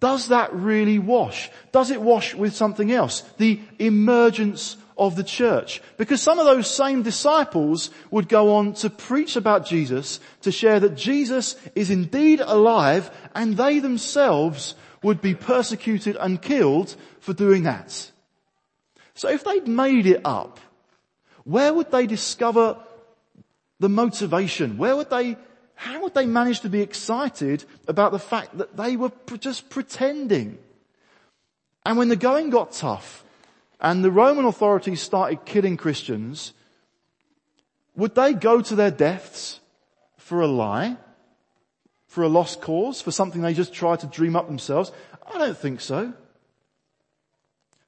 does 0.00 0.28
that 0.28 0.54
really 0.54 0.98
wash? 0.98 1.50
Does 1.72 1.90
it 1.90 2.00
wash 2.00 2.34
with 2.34 2.54
something 2.54 2.90
else? 2.90 3.20
The 3.36 3.60
emergence 3.78 4.78
of 4.96 5.16
the 5.16 5.24
church. 5.24 5.82
Because 5.96 6.22
some 6.22 6.38
of 6.38 6.46
those 6.46 6.70
same 6.70 7.02
disciples 7.02 7.90
would 8.10 8.28
go 8.28 8.54
on 8.56 8.74
to 8.74 8.90
preach 8.90 9.36
about 9.36 9.66
Jesus, 9.66 10.20
to 10.42 10.52
share 10.52 10.80
that 10.80 10.94
Jesus 10.94 11.56
is 11.74 11.90
indeed 11.90 12.40
alive 12.40 13.10
and 13.34 13.56
they 13.56 13.78
themselves 13.78 14.74
would 15.02 15.20
be 15.20 15.34
persecuted 15.34 16.16
and 16.16 16.40
killed 16.40 16.94
for 17.20 17.32
doing 17.32 17.64
that. 17.64 18.10
So 19.14 19.28
if 19.28 19.44
they'd 19.44 19.68
made 19.68 20.06
it 20.06 20.22
up, 20.24 20.60
where 21.44 21.72
would 21.72 21.90
they 21.90 22.06
discover 22.06 22.78
the 23.80 23.88
motivation? 23.88 24.76
Where 24.76 24.96
would 24.96 25.10
they, 25.10 25.36
how 25.80 26.02
would 26.02 26.12
they 26.12 26.26
manage 26.26 26.60
to 26.60 26.68
be 26.68 26.82
excited 26.82 27.64
about 27.88 28.12
the 28.12 28.18
fact 28.18 28.58
that 28.58 28.76
they 28.76 28.96
were 28.96 29.10
just 29.38 29.70
pretending? 29.70 30.58
And 31.86 31.96
when 31.96 32.10
the 32.10 32.16
going 32.16 32.50
got 32.50 32.72
tough 32.72 33.24
and 33.80 34.04
the 34.04 34.10
Roman 34.10 34.44
authorities 34.44 35.00
started 35.00 35.46
killing 35.46 35.78
Christians, 35.78 36.52
would 37.96 38.14
they 38.14 38.34
go 38.34 38.60
to 38.60 38.74
their 38.74 38.90
deaths 38.90 39.58
for 40.18 40.42
a 40.42 40.46
lie? 40.46 40.98
For 42.08 42.24
a 42.24 42.28
lost 42.28 42.60
cause? 42.60 43.00
For 43.00 43.10
something 43.10 43.40
they 43.40 43.54
just 43.54 43.72
tried 43.72 44.00
to 44.00 44.06
dream 44.06 44.36
up 44.36 44.48
themselves? 44.48 44.92
I 45.34 45.38
don't 45.38 45.56
think 45.56 45.80
so. 45.80 46.12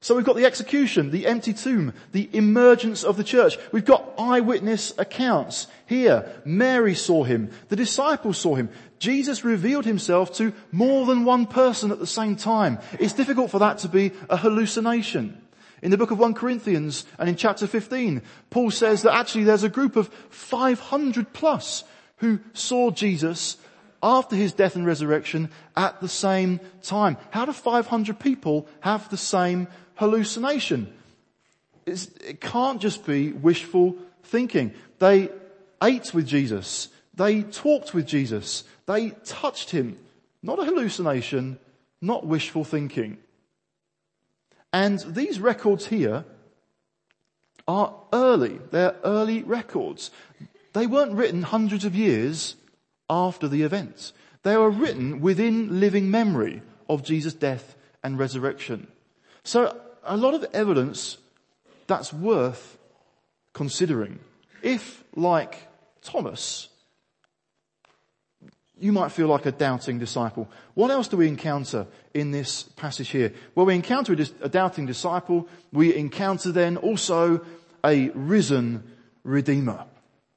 So 0.02 0.16
we've 0.16 0.24
got 0.24 0.34
the 0.34 0.46
execution, 0.46 1.12
the 1.12 1.28
empty 1.28 1.52
tomb, 1.52 1.92
the 2.10 2.28
emergence 2.32 3.04
of 3.04 3.16
the 3.16 3.22
church. 3.22 3.56
We've 3.70 3.84
got 3.84 4.14
eyewitness 4.18 4.92
accounts 4.98 5.68
here. 5.86 6.28
Mary 6.44 6.96
saw 6.96 7.22
him. 7.22 7.50
The 7.68 7.76
disciples 7.76 8.36
saw 8.36 8.56
him. 8.56 8.68
Jesus 8.98 9.44
revealed 9.44 9.84
himself 9.84 10.34
to 10.38 10.52
more 10.72 11.06
than 11.06 11.24
one 11.24 11.46
person 11.46 11.92
at 11.92 12.00
the 12.00 12.06
same 12.08 12.34
time. 12.34 12.80
It's 12.98 13.12
difficult 13.12 13.52
for 13.52 13.60
that 13.60 13.78
to 13.78 13.88
be 13.88 14.10
a 14.28 14.36
hallucination. 14.36 15.40
In 15.82 15.92
the 15.92 15.98
book 15.98 16.10
of 16.10 16.18
1 16.18 16.34
Corinthians 16.34 17.06
and 17.16 17.28
in 17.28 17.36
chapter 17.36 17.68
15, 17.68 18.22
Paul 18.50 18.72
says 18.72 19.02
that 19.02 19.14
actually 19.14 19.44
there's 19.44 19.62
a 19.62 19.68
group 19.68 19.94
of 19.94 20.08
500 20.30 21.32
plus 21.32 21.84
who 22.16 22.40
saw 22.54 22.90
Jesus 22.90 23.56
after 24.02 24.34
his 24.34 24.52
death 24.52 24.74
and 24.74 24.84
resurrection 24.84 25.48
at 25.76 26.00
the 26.00 26.08
same 26.08 26.58
time. 26.82 27.16
How 27.30 27.44
do 27.44 27.52
500 27.52 28.18
people 28.18 28.66
have 28.80 29.08
the 29.08 29.16
same 29.16 29.68
hallucination. 29.96 30.92
It's, 31.86 32.06
it 32.24 32.40
can't 32.40 32.80
just 32.80 33.04
be 33.06 33.32
wishful 33.32 33.96
thinking. 34.24 34.74
They 34.98 35.30
ate 35.82 36.14
with 36.14 36.26
Jesus. 36.26 36.88
They 37.14 37.42
talked 37.42 37.92
with 37.92 38.06
Jesus. 38.06 38.64
They 38.86 39.10
touched 39.24 39.70
him. 39.70 39.98
Not 40.42 40.58
a 40.58 40.64
hallucination, 40.64 41.58
not 42.00 42.26
wishful 42.26 42.64
thinking. 42.64 43.18
And 44.72 45.00
these 45.00 45.38
records 45.38 45.86
here 45.86 46.24
are 47.68 47.94
early. 48.12 48.58
They're 48.70 48.96
early 49.04 49.42
records. 49.42 50.10
They 50.72 50.86
weren't 50.86 51.12
written 51.12 51.42
hundreds 51.42 51.84
of 51.84 51.94
years 51.94 52.56
after 53.10 53.46
the 53.46 53.62
events. 53.62 54.12
They 54.42 54.56
were 54.56 54.70
written 54.70 55.20
within 55.20 55.78
living 55.80 56.10
memory 56.10 56.62
of 56.88 57.04
Jesus' 57.04 57.34
death 57.34 57.76
and 58.02 58.18
resurrection. 58.18 58.88
So 59.44 59.78
a 60.04 60.16
lot 60.16 60.34
of 60.34 60.44
evidence 60.52 61.18
that's 61.86 62.12
worth 62.12 62.78
considering. 63.52 64.18
If, 64.62 65.02
like 65.14 65.68
Thomas, 66.02 66.68
you 68.78 68.92
might 68.92 69.12
feel 69.12 69.28
like 69.28 69.46
a 69.46 69.52
doubting 69.52 69.98
disciple. 69.98 70.48
What 70.74 70.90
else 70.90 71.08
do 71.08 71.16
we 71.16 71.28
encounter 71.28 71.86
in 72.14 72.32
this 72.32 72.64
passage 72.64 73.10
here? 73.10 73.32
Well, 73.54 73.66
we 73.66 73.74
encounter 73.74 74.16
a 74.40 74.48
doubting 74.48 74.86
disciple. 74.86 75.48
We 75.72 75.94
encounter 75.94 76.50
then 76.50 76.76
also 76.76 77.44
a 77.84 78.08
risen 78.10 78.82
Redeemer. 79.24 79.84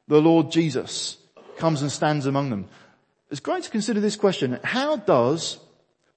The 0.07 0.21
Lord 0.21 0.51
Jesus 0.51 1.17
comes 1.57 1.81
and 1.81 1.91
stands 1.91 2.27
among 2.27 2.51
them. 2.51 2.67
It's 3.31 3.39
great 3.39 3.63
to 3.63 3.71
consider 3.71 3.99
this 3.99 4.15
question. 4.15 4.59
How 4.63 4.97
does 4.97 5.57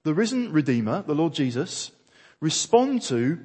the 0.03 0.13
risen 0.13 0.51
Redeemer, 0.51 1.01
the 1.01 1.15
Lord 1.15 1.33
Jesus, 1.33 1.91
respond 2.41 3.01
to 3.03 3.39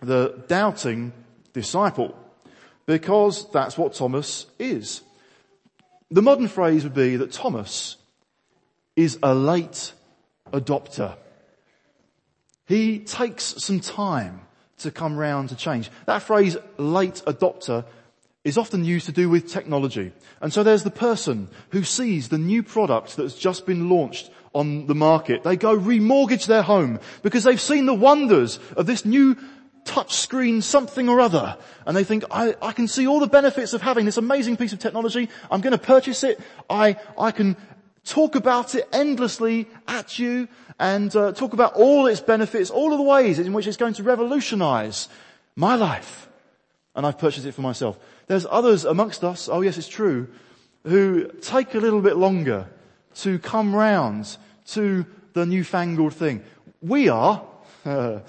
the 0.00 0.44
doubting 0.48 1.12
disciple 1.52 2.16
because 2.86 3.50
that's 3.50 3.76
what 3.76 3.94
Thomas 3.94 4.46
is. 4.58 5.02
The 6.10 6.22
modern 6.22 6.48
phrase 6.48 6.84
would 6.84 6.94
be 6.94 7.16
that 7.16 7.32
Thomas 7.32 7.96
is 8.94 9.18
a 9.22 9.34
late 9.34 9.92
adopter. 10.52 11.16
He 12.66 13.00
takes 13.00 13.44
some 13.44 13.80
time 13.80 14.40
to 14.78 14.90
come 14.90 15.16
round 15.16 15.48
to 15.48 15.56
change. 15.56 15.90
That 16.06 16.22
phrase, 16.22 16.56
late 16.78 17.22
adopter, 17.26 17.84
is 18.44 18.58
often 18.58 18.84
used 18.84 19.06
to 19.06 19.12
do 19.12 19.28
with 19.28 19.50
technology. 19.50 20.12
And 20.40 20.52
so 20.52 20.62
there's 20.62 20.84
the 20.84 20.90
person 20.90 21.48
who 21.70 21.82
sees 21.82 22.28
the 22.28 22.38
new 22.38 22.62
product 22.62 23.16
that's 23.16 23.36
just 23.36 23.66
been 23.66 23.88
launched 23.88 24.30
on 24.56 24.86
the 24.86 24.94
market. 24.94 25.44
They 25.44 25.56
go 25.56 25.76
remortgage 25.76 26.46
their 26.46 26.62
home 26.62 26.98
because 27.22 27.44
they've 27.44 27.60
seen 27.60 27.84
the 27.84 27.94
wonders 27.94 28.58
of 28.76 28.86
this 28.86 29.04
new 29.04 29.36
touch 29.84 30.14
screen 30.14 30.62
something 30.62 31.08
or 31.08 31.20
other. 31.20 31.56
And 31.84 31.96
they 31.96 32.04
think, 32.04 32.24
I, 32.30 32.56
I 32.62 32.72
can 32.72 32.88
see 32.88 33.06
all 33.06 33.20
the 33.20 33.26
benefits 33.26 33.74
of 33.74 33.82
having 33.82 34.06
this 34.06 34.16
amazing 34.16 34.56
piece 34.56 34.72
of 34.72 34.78
technology. 34.78 35.28
I'm 35.50 35.60
going 35.60 35.72
to 35.72 35.78
purchase 35.78 36.24
it. 36.24 36.40
I, 36.70 36.96
I 37.18 37.30
can 37.30 37.56
talk 38.02 38.34
about 38.34 38.74
it 38.74 38.88
endlessly 38.92 39.68
at 39.86 40.18
you 40.18 40.48
and 40.78 41.14
uh, 41.14 41.32
talk 41.32 41.52
about 41.52 41.74
all 41.74 42.06
its 42.06 42.20
benefits, 42.20 42.70
all 42.70 42.92
of 42.92 42.98
the 42.98 43.04
ways 43.04 43.38
in 43.38 43.52
which 43.52 43.66
it's 43.66 43.76
going 43.76 43.94
to 43.94 44.02
revolutionize 44.02 45.08
my 45.54 45.74
life. 45.74 46.28
And 46.94 47.06
I've 47.06 47.18
purchased 47.18 47.46
it 47.46 47.52
for 47.52 47.62
myself. 47.62 47.98
There's 48.26 48.46
others 48.48 48.86
amongst 48.86 49.22
us, 49.22 49.50
oh 49.50 49.60
yes, 49.60 49.76
it's 49.76 49.86
true, 49.88 50.28
who 50.84 51.28
take 51.42 51.74
a 51.74 51.78
little 51.78 52.00
bit 52.00 52.16
longer 52.16 52.68
to 53.16 53.38
come 53.38 53.74
round 53.74 54.36
to 54.66 55.06
the 55.32 55.46
newfangled 55.46 56.14
thing. 56.14 56.42
We 56.80 57.08
are, 57.08 57.44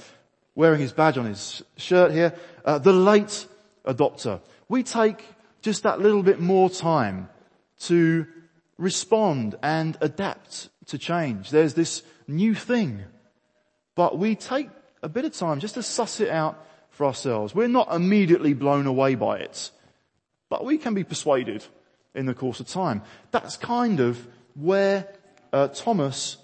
wearing 0.56 0.80
his 0.82 0.92
badge 0.92 1.18
on 1.18 1.26
his 1.26 1.64
shirt 1.78 2.12
here, 2.12 2.34
uh, 2.66 2.80
the 2.80 2.94
late 2.94 3.48
adopter. 3.86 4.42
We 4.70 4.84
take 4.84 5.24
just 5.62 5.84
that 5.84 6.00
little 6.00 6.24
bit 6.24 6.40
more 6.40 6.70
time 6.70 7.30
to 7.82 8.28
respond 8.78 9.56
and 9.64 9.98
adapt 10.02 10.70
to 10.88 10.98
change. 10.98 11.50
There's 11.50 11.74
this 11.74 12.04
new 12.28 12.56
thing, 12.56 13.04
but 13.96 14.18
we 14.18 14.36
take 14.36 14.70
a 15.02 15.10
bit 15.10 15.26
of 15.26 15.34
time 15.34 15.60
just 15.60 15.76
to 15.76 15.84
suss 15.84 16.20
it 16.20 16.30
out 16.30 16.66
for 16.90 17.06
ourselves. 17.06 17.54
We're 17.54 17.68
not 17.68 17.94
immediately 17.94 18.54
blown 18.54 18.88
away 18.88 19.16
by 19.16 19.40
it. 19.40 19.72
But 20.50 20.66
we 20.66 20.78
can 20.78 20.94
be 20.94 21.04
persuaded 21.04 21.64
in 22.16 22.26
the 22.26 22.34
course 22.34 22.60
of 22.60 22.68
time. 22.68 23.04
That's 23.32 23.58
kind 23.58 24.00
of 24.00 24.28
where 24.56 25.08
uh, 25.54 25.68
Thomas 25.70 26.38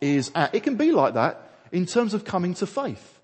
is 0.00 0.30
at. 0.34 0.54
It 0.54 0.62
can 0.62 0.76
be 0.76 0.92
like 0.92 1.14
that 1.14 1.50
in 1.70 1.86
terms 1.86 2.14
of 2.14 2.24
coming 2.24 2.54
to 2.54 2.66
faith. 2.66 3.20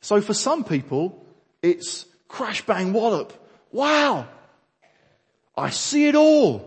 So 0.00 0.20
for 0.20 0.34
some 0.34 0.64
people, 0.64 1.24
it's 1.62 2.06
crash 2.28 2.64
bang 2.64 2.92
wallop. 2.92 3.32
Wow! 3.72 4.26
I 5.56 5.70
see 5.70 6.06
it 6.06 6.14
all. 6.14 6.58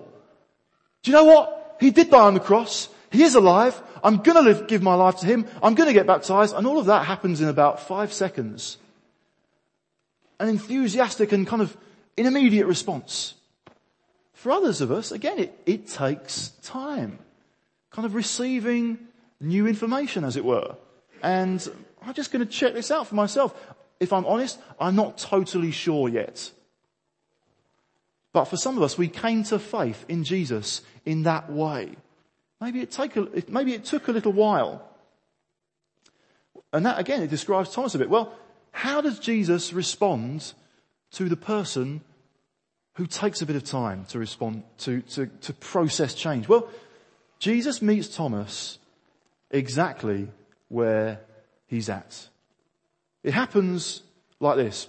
Do 1.02 1.12
you 1.12 1.18
know 1.18 1.26
what? 1.26 1.78
He 1.80 1.92
did 1.92 2.10
die 2.10 2.20
on 2.20 2.34
the 2.34 2.40
cross. 2.40 2.90
He 3.12 3.24
is 3.24 3.36
alive. 3.36 3.82
I'm 4.04 4.18
gonna 4.18 4.42
live, 4.42 4.68
give 4.68 4.82
my 4.82 4.96
life 4.96 5.18
to 5.20 5.26
Him. 5.26 5.46
I'm 5.62 5.76
gonna 5.76 5.94
get 5.94 6.08
baptized. 6.08 6.56
And 6.56 6.68
all 6.68 6.80
of 6.80 6.88
that 6.88 7.06
happens 7.06 7.42
in 7.42 7.48
about 7.48 7.88
five 7.88 8.12
seconds. 8.14 8.78
An 10.40 10.50
enthusiastic 10.50 11.32
and 11.32 11.48
kind 11.48 11.62
of 11.62 11.76
in 12.18 12.26
immediate 12.26 12.68
response. 12.68 13.36
For 14.34 14.52
others 14.52 14.82
of 14.82 14.92
us, 14.92 15.12
again, 15.12 15.40
it, 15.40 15.62
it 15.66 15.88
takes 15.88 16.50
time. 16.64 17.20
Kind 17.94 18.06
of 18.06 18.16
receiving 18.16 19.00
new 19.40 19.68
information, 19.68 20.26
as 20.26 20.36
it 20.36 20.44
were. 20.44 20.76
And 21.22 21.66
I'm 22.02 22.14
just 22.14 22.32
going 22.32 22.46
to 22.46 22.52
check 22.52 22.74
this 22.74 22.92
out 22.92 23.08
for 23.08 23.16
myself. 23.16 23.56
If 24.00 24.12
I'm 24.12 24.26
honest, 24.26 24.60
I'm 24.80 24.96
not 24.98 25.18
totally 25.18 25.72
sure 25.72 26.10
yet. 26.10 26.52
But 28.34 28.46
for 28.46 28.58
some 28.58 28.76
of 28.76 28.84
us, 28.84 28.98
we 28.98 29.08
came 29.08 29.44
to 29.46 29.60
faith 29.60 30.04
in 30.10 30.24
Jesus 30.24 30.82
in 31.06 31.24
that 31.24 31.52
way. 31.52 31.96
Maybe 32.60 32.82
it, 32.82 32.92
take 32.92 33.16
a, 33.16 33.28
maybe 33.48 33.74
it 33.74 33.86
took 33.86 34.08
a 34.08 34.12
little 34.12 34.34
while. 34.34 34.90
And 36.74 36.86
that 36.86 37.00
again, 37.00 37.22
it 37.22 37.30
describes 37.30 37.72
Thomas 37.72 37.94
a 37.94 38.00
bit. 38.00 38.10
Well, 38.10 38.34
how 38.72 39.02
does 39.02 39.20
Jesus 39.20 39.72
respond 39.72 40.54
to 41.12 41.30
the 41.30 41.38
person 41.38 42.02
who 42.96 43.06
takes 43.06 43.42
a 43.42 43.46
bit 43.46 43.56
of 43.56 43.64
time 43.64 44.06
to 44.06 44.20
respond, 44.20 44.64
to, 44.80 45.02
to, 45.02 45.28
to 45.28 45.54
process 45.54 46.16
change? 46.16 46.48
Well, 46.48 46.68
Jesus 47.44 47.82
meets 47.82 48.08
Thomas 48.08 48.80
exactly 49.52 50.30
where 50.70 51.20
he's 51.68 51.90
at. 51.90 52.30
It 53.22 53.34
happens 53.34 54.02
like 54.40 54.56
this. 54.56 54.88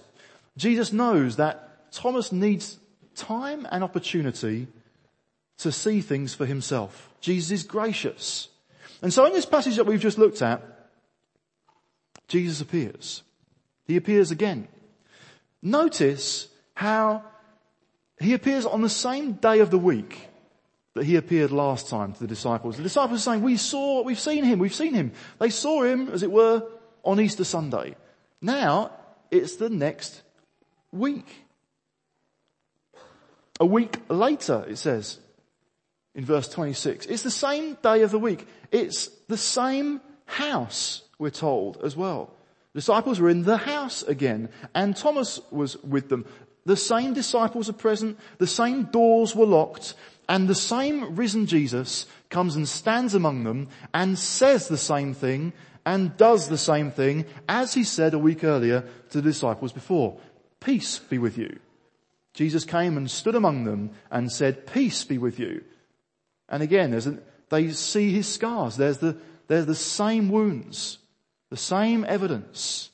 Jesus 0.55 0.93
knows 0.93 1.35
that 1.35 1.91
Thomas 1.91 2.31
needs 2.31 2.79
time 3.13 3.67
and 3.69 3.83
opportunity 3.83 4.67
to 5.57 5.69
see 5.69 5.99
things 5.99 6.33
for 6.33 6.45
himself. 6.45 7.09
Jesus 7.19 7.51
is 7.51 7.63
gracious. 7.63 8.47
And 9.01 9.11
so 9.11 9.25
in 9.25 9.33
this 9.33 9.45
passage 9.45 9.75
that 9.75 9.85
we've 9.85 9.99
just 9.99 10.17
looked 10.17 10.41
at, 10.41 10.63
Jesus 12.29 12.61
appears. 12.61 13.21
He 13.83 13.97
appears 13.97 14.31
again. 14.31 14.69
Notice 15.61 16.47
how 16.73 17.21
he 18.17 18.33
appears 18.33 18.65
on 18.65 18.81
the 18.81 18.87
same 18.87 19.33
day 19.33 19.59
of 19.59 19.71
the 19.71 19.77
week 19.77 20.29
that 20.95 21.05
he 21.05 21.17
appeared 21.17 21.51
last 21.51 21.89
time 21.89 22.13
to 22.13 22.19
the 22.19 22.27
disciples. 22.27 22.77
The 22.77 22.83
disciples 22.83 23.19
are 23.19 23.31
saying, 23.31 23.43
we 23.43 23.57
saw, 23.57 24.01
we've 24.01 24.19
seen 24.19 24.43
him, 24.43 24.59
we've 24.59 24.73
seen 24.73 24.93
him. 24.93 25.11
They 25.39 25.49
saw 25.49 25.83
him, 25.83 26.09
as 26.09 26.23
it 26.23 26.31
were, 26.31 26.63
on 27.03 27.19
Easter 27.19 27.43
Sunday. 27.43 27.95
Now, 28.41 28.91
it's 29.29 29.57
the 29.57 29.69
next 29.69 30.21
week. 30.91 31.27
A 33.59 33.65
week 33.65 33.97
later, 34.09 34.65
it 34.67 34.77
says 34.77 35.19
in 36.13 36.25
verse 36.25 36.47
26. 36.47 37.05
It's 37.07 37.23
the 37.23 37.31
same 37.31 37.77
day 37.83 38.01
of 38.01 38.11
the 38.11 38.19
week. 38.19 38.47
It's 38.71 39.07
the 39.27 39.37
same 39.37 39.99
house, 40.25 41.03
we're 41.19 41.29
told 41.29 41.77
as 41.83 41.95
well. 41.95 42.33
The 42.73 42.79
disciples 42.79 43.19
were 43.19 43.29
in 43.29 43.43
the 43.43 43.57
house 43.57 44.03
again 44.03 44.49
and 44.73 44.95
Thomas 44.95 45.39
was 45.51 45.77
with 45.83 46.09
them. 46.09 46.25
The 46.65 46.75
same 46.75 47.13
disciples 47.13 47.69
are 47.69 47.73
present, 47.73 48.17
the 48.39 48.47
same 48.47 48.85
doors 48.85 49.35
were 49.35 49.45
locked, 49.45 49.93
and 50.27 50.47
the 50.47 50.55
same 50.55 51.15
risen 51.15 51.45
Jesus 51.45 52.05
comes 52.29 52.55
and 52.55 52.67
stands 52.67 53.13
among 53.13 53.43
them 53.43 53.69
and 53.93 54.17
says 54.17 54.67
the 54.67 54.77
same 54.77 55.13
thing 55.13 55.53
and 55.85 56.17
does 56.17 56.47
the 56.47 56.57
same 56.57 56.91
thing 56.91 57.25
as 57.47 57.73
he 57.73 57.83
said 57.83 58.13
a 58.13 58.19
week 58.19 58.43
earlier 58.43 58.83
to 59.09 59.21
the 59.21 59.29
disciples 59.29 59.71
before. 59.71 60.17
Peace 60.59 60.99
be 60.99 61.17
with 61.17 61.37
you. 61.37 61.59
Jesus 62.33 62.65
came 62.65 62.97
and 62.97 63.09
stood 63.09 63.35
among 63.35 63.63
them 63.63 63.91
and 64.11 64.31
said, 64.31 64.67
peace 64.67 65.03
be 65.03 65.17
with 65.17 65.39
you. 65.39 65.63
And 66.49 66.61
again, 66.61 67.21
they 67.49 67.71
see 67.71 68.11
his 68.11 68.27
scars. 68.27 68.75
There's 68.75 68.97
the, 68.97 69.17
there's 69.47 69.67
the 69.67 69.75
same 69.75 70.29
wounds, 70.29 70.97
the 71.49 71.57
same 71.57 72.03
evidence, 72.03 72.89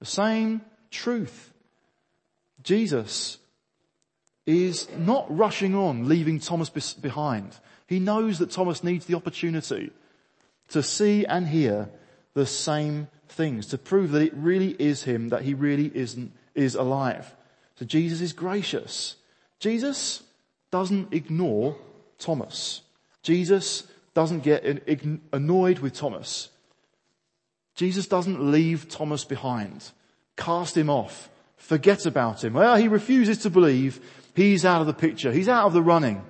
the 0.00 0.06
same 0.06 0.62
truth. 0.90 1.52
Jesus 2.62 3.38
is 4.46 4.88
not 4.96 5.26
rushing 5.34 5.74
on, 5.74 6.08
leaving 6.08 6.40
Thomas 6.40 6.70
behind. 6.70 7.58
He 7.86 7.98
knows 7.98 8.38
that 8.38 8.50
Thomas 8.50 8.82
needs 8.82 9.06
the 9.06 9.16
opportunity 9.16 9.90
to 10.68 10.82
see 10.82 11.24
and 11.26 11.48
hear 11.48 11.88
the 12.34 12.46
same 12.46 13.08
things, 13.28 13.66
to 13.66 13.78
prove 13.78 14.12
that 14.12 14.22
it 14.22 14.34
really 14.34 14.76
is 14.78 15.04
him, 15.04 15.28
that 15.28 15.42
he 15.42 15.54
really 15.54 15.90
isn't, 15.94 16.32
is 16.54 16.74
alive. 16.74 17.34
So 17.76 17.84
Jesus 17.84 18.20
is 18.20 18.32
gracious. 18.32 19.16
Jesus 19.58 20.22
doesn't 20.70 21.12
ignore 21.12 21.76
Thomas. 22.18 22.82
Jesus 23.22 23.84
doesn't 24.14 24.40
get 24.40 24.64
annoyed 25.32 25.78
with 25.80 25.94
Thomas. 25.94 26.48
Jesus 27.74 28.06
doesn't 28.06 28.50
leave 28.50 28.88
Thomas 28.88 29.24
behind, 29.24 29.90
cast 30.36 30.76
him 30.76 30.90
off, 30.90 31.30
forget 31.56 32.04
about 32.06 32.44
him. 32.44 32.54
Well, 32.54 32.76
he 32.76 32.88
refuses 32.88 33.38
to 33.38 33.50
believe. 33.50 34.00
He's 34.34 34.64
out 34.64 34.80
of 34.80 34.86
the 34.86 34.94
picture. 34.94 35.32
He's 35.32 35.48
out 35.48 35.66
of 35.66 35.72
the 35.72 35.82
running. 35.82 36.24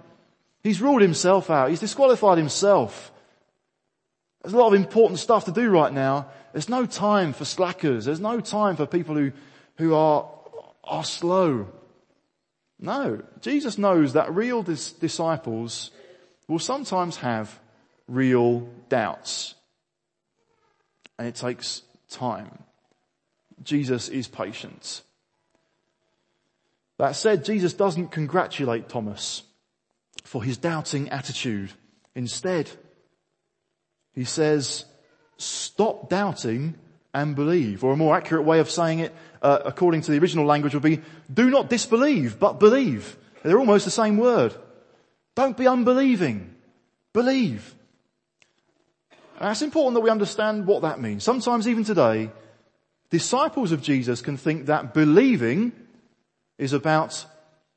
He's 0.62 0.80
ruled 0.80 1.02
himself 1.02 1.50
out. 1.50 1.70
He's 1.70 1.80
disqualified 1.80 2.38
himself. 2.38 3.12
There's 4.42 4.54
a 4.54 4.58
lot 4.58 4.68
of 4.68 4.74
important 4.74 5.20
stuff 5.20 5.44
to 5.46 5.52
do 5.52 5.68
right 5.70 5.92
now. 5.92 6.28
There's 6.52 6.68
no 6.68 6.86
time 6.86 7.32
for 7.32 7.44
slackers. 7.44 8.04
There's 8.06 8.20
no 8.20 8.40
time 8.40 8.76
for 8.76 8.86
people 8.86 9.14
who, 9.14 9.32
who 9.76 9.94
are 9.94 10.28
are 10.84 11.04
slow. 11.04 11.68
No, 12.78 13.22
Jesus 13.40 13.78
knows 13.78 14.14
that 14.14 14.34
real 14.34 14.62
dis- 14.62 14.92
disciples 14.92 15.90
will 16.48 16.58
sometimes 16.58 17.18
have 17.18 17.58
real 18.08 18.68
doubts. 18.88 19.54
And 21.18 21.28
it 21.28 21.34
takes 21.36 21.82
time. 22.08 22.64
Jesus 23.62 24.08
is 24.08 24.26
patient. 24.26 25.02
That 27.00 27.16
said, 27.16 27.46
Jesus 27.46 27.72
doesn't 27.72 28.08
congratulate 28.08 28.90
Thomas 28.90 29.42
for 30.22 30.44
his 30.44 30.58
doubting 30.58 31.08
attitude. 31.08 31.72
Instead, 32.14 32.68
he 34.12 34.24
says, 34.24 34.84
stop 35.38 36.10
doubting 36.10 36.74
and 37.14 37.34
believe. 37.34 37.84
Or 37.84 37.94
a 37.94 37.96
more 37.96 38.14
accurate 38.14 38.44
way 38.44 38.58
of 38.58 38.70
saying 38.70 38.98
it, 38.98 39.14
uh, 39.40 39.60
according 39.64 40.02
to 40.02 40.10
the 40.10 40.18
original 40.18 40.44
language 40.44 40.74
would 40.74 40.82
be, 40.82 41.00
do 41.32 41.48
not 41.48 41.70
disbelieve, 41.70 42.38
but 42.38 42.60
believe. 42.60 43.16
They're 43.42 43.58
almost 43.58 43.86
the 43.86 43.90
same 43.90 44.18
word. 44.18 44.54
Don't 45.34 45.56
be 45.56 45.66
unbelieving. 45.66 46.54
Believe. 47.14 47.74
And 49.38 49.50
it's 49.50 49.62
important 49.62 49.94
that 49.94 50.02
we 50.02 50.10
understand 50.10 50.66
what 50.66 50.82
that 50.82 51.00
means. 51.00 51.24
Sometimes 51.24 51.66
even 51.66 51.82
today, 51.82 52.30
disciples 53.08 53.72
of 53.72 53.80
Jesus 53.80 54.20
can 54.20 54.36
think 54.36 54.66
that 54.66 54.92
believing 54.92 55.72
is 56.60 56.74
about 56.74 57.24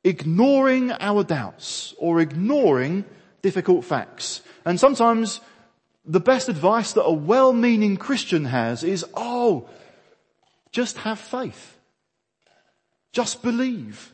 ignoring 0.04 0.92
our 0.92 1.24
doubts 1.24 1.94
or 1.96 2.20
ignoring 2.20 3.04
difficult 3.40 3.84
facts. 3.84 4.42
And 4.66 4.78
sometimes 4.78 5.40
the 6.04 6.20
best 6.20 6.50
advice 6.50 6.92
that 6.92 7.02
a 7.02 7.12
well-meaning 7.12 7.96
Christian 7.96 8.44
has 8.44 8.84
is, 8.84 9.04
oh, 9.14 9.68
just 10.70 10.98
have 10.98 11.18
faith. 11.18 11.78
Just 13.12 13.42
believe. 13.42 14.12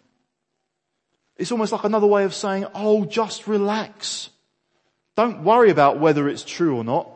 It's 1.36 1.50
almost 1.50 1.72
like 1.72 1.84
another 1.84 2.06
way 2.06 2.22
of 2.22 2.32
saying, 2.32 2.66
oh, 2.72 3.04
just 3.04 3.48
relax. 3.48 4.30
Don't 5.16 5.42
worry 5.42 5.70
about 5.70 5.98
whether 5.98 6.28
it's 6.28 6.44
true 6.44 6.76
or 6.76 6.84
not. 6.84 7.10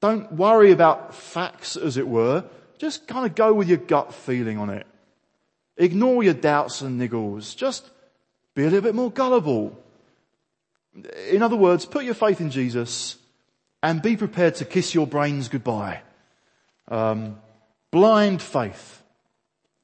Don't 0.00 0.30
worry 0.32 0.70
about 0.70 1.14
facts, 1.14 1.76
as 1.76 1.96
it 1.96 2.06
were. 2.06 2.44
Just 2.78 3.08
kind 3.08 3.26
of 3.26 3.34
go 3.34 3.52
with 3.52 3.68
your 3.68 3.78
gut 3.78 4.14
feeling 4.14 4.58
on 4.58 4.70
it. 4.70 4.86
Ignore 5.82 6.22
your 6.22 6.34
doubts 6.34 6.80
and 6.80 7.00
niggles. 7.00 7.56
Just 7.56 7.90
be 8.54 8.62
a 8.62 8.66
little 8.66 8.82
bit 8.82 8.94
more 8.94 9.10
gullible. 9.10 9.76
In 11.28 11.42
other 11.42 11.56
words, 11.56 11.86
put 11.86 12.04
your 12.04 12.14
faith 12.14 12.40
in 12.40 12.52
Jesus 12.52 13.16
and 13.82 14.00
be 14.00 14.16
prepared 14.16 14.54
to 14.56 14.64
kiss 14.64 14.94
your 14.94 15.08
brains 15.08 15.48
goodbye. 15.48 16.02
Um, 16.86 17.40
blind 17.90 18.40
faith. 18.40 19.02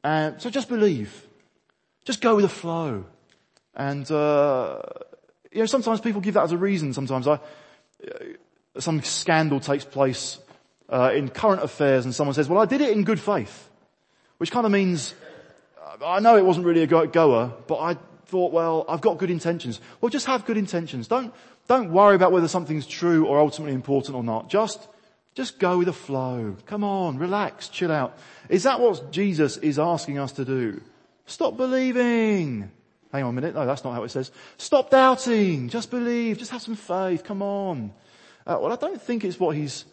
And 0.05 0.41
so 0.41 0.51
just 0.51 0.69
believe. 0.69 1.27
Just 2.05 2.21
go 2.21 2.37
with 2.37 2.45
the 2.45 2.49
flow. 2.49 3.05
And, 3.75 4.09
uh, 4.09 4.81
you 5.51 5.59
know, 5.59 5.67
sometimes 5.67 6.01
people 6.01 6.21
give 6.21 6.35
that 6.35 6.45
as 6.45 6.53
a 6.53 6.57
reason. 6.57 6.95
Sometimes 6.95 7.27
I, 7.27 7.33
uh, 7.33 7.41
some 8.79 9.03
scandal 9.03 9.59
takes 9.59 9.85
place 9.85 10.39
uh, 10.89 11.11
in 11.13 11.29
current 11.29 11.65
affairs 11.65 12.05
and 12.05 12.15
someone 12.15 12.35
says, 12.35 12.49
well, 12.49 12.61
I 12.61 12.67
did 12.67 12.83
it 12.83 12.93
in 12.93 13.03
good 13.03 13.19
faith. 13.19 13.69
Which 14.37 14.53
kind 14.53 14.65
of 14.65 14.71
means, 14.71 15.15
I 16.05 16.21
know 16.21 16.37
it 16.37 16.45
wasn't 16.45 16.67
really 16.67 16.83
a 16.83 16.87
goer, 16.87 17.53
but 17.67 17.79
I 17.79 17.97
thought, 18.27 18.53
well, 18.53 18.85
I've 18.89 19.01
got 19.01 19.19
good 19.19 19.31
intentions. 19.31 19.81
Well, 20.01 20.11
just 20.11 20.27
have 20.27 20.45
good 20.45 20.57
intentions. 20.57 21.09
Don't, 21.09 21.35
don't 21.67 21.91
worry 21.91 22.15
about 22.15 22.33
whether 22.33 22.49
something's 22.49 22.87
true 22.87 23.27
or 23.27 23.39
ultimately 23.41 23.75
important 23.75 24.15
or 24.15 24.23
not. 24.23 24.49
Just, 24.49 24.87
just 25.35 25.59
go 25.59 25.79
with 25.79 25.87
the 25.87 25.93
flow. 25.93 26.57
Come 26.67 26.85
on, 26.85 27.19
relax, 27.19 27.69
chill 27.69 27.91
out. 27.91 28.19
Is 28.49 28.65
that 28.65 28.81
what 28.81 29.11
Jesus 29.13 29.57
is 29.57 29.79
asking 29.79 30.19
us 30.19 30.33
to 30.33 30.45
do? 30.45 30.81
Stop 31.27 31.57
believing. 31.57 32.71
Hang 33.13 33.23
on 33.23 33.31
a 33.31 33.33
minute. 33.33 33.55
No, 33.55 33.67
that's 33.67 33.85
not 33.85 33.95
how 33.95 34.03
it 34.03 34.11
says. 34.11 34.31
Stop 34.59 34.91
doubting. 34.91 35.69
Just 35.69 35.91
believe. 35.91 36.39
Just 36.39 36.51
have 36.51 36.63
some 36.63 36.77
faith. 36.77 37.25
Come 37.25 37.43
on. 37.43 37.93
Uh, 38.47 38.59
well, 38.61 38.73
I 38.73 38.77
don't 38.77 39.01
think 39.01 39.25
it's 39.25 39.41
what 39.41 39.57
he's, 39.57 39.87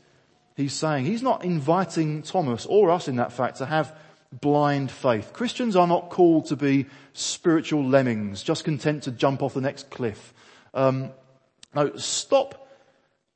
he's 0.55 0.73
saying. 0.73 1.05
He's 1.05 1.21
not 1.21 1.45
inviting 1.45 2.23
Thomas 2.23 2.65
or 2.65 2.91
us 2.91 3.07
in 3.07 3.17
that 3.17 3.31
fact 3.31 3.57
to 3.57 3.65
have 3.65 3.97
blind 4.41 4.91
faith. 4.91 5.31
Christians 5.33 5.75
are 5.75 5.87
not 5.87 6.09
called 6.09 6.45
to 6.47 6.55
be 6.55 6.85
spiritual 7.13 7.83
lemmings, 7.83 8.43
just 8.43 8.63
content 8.63 9.03
to 9.03 9.11
jump 9.11 9.41
off 9.41 9.53
the 9.53 9.61
next 9.61 9.89
cliff. 9.89 10.33
Um, 10.73 11.11
no, 11.73 11.95
stop 11.95 12.67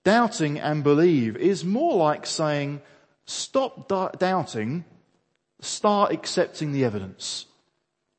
doubting 0.04 0.60
and 0.60 0.84
believe 0.84 1.36
is 1.38 1.64
more 1.64 1.96
like 1.96 2.26
saying, 2.26 2.82
stop 3.26 3.88
doubting, 4.20 4.86
start 5.62 6.12
accepting 6.12 6.72
the 6.72 6.84
evidence. 6.84 7.46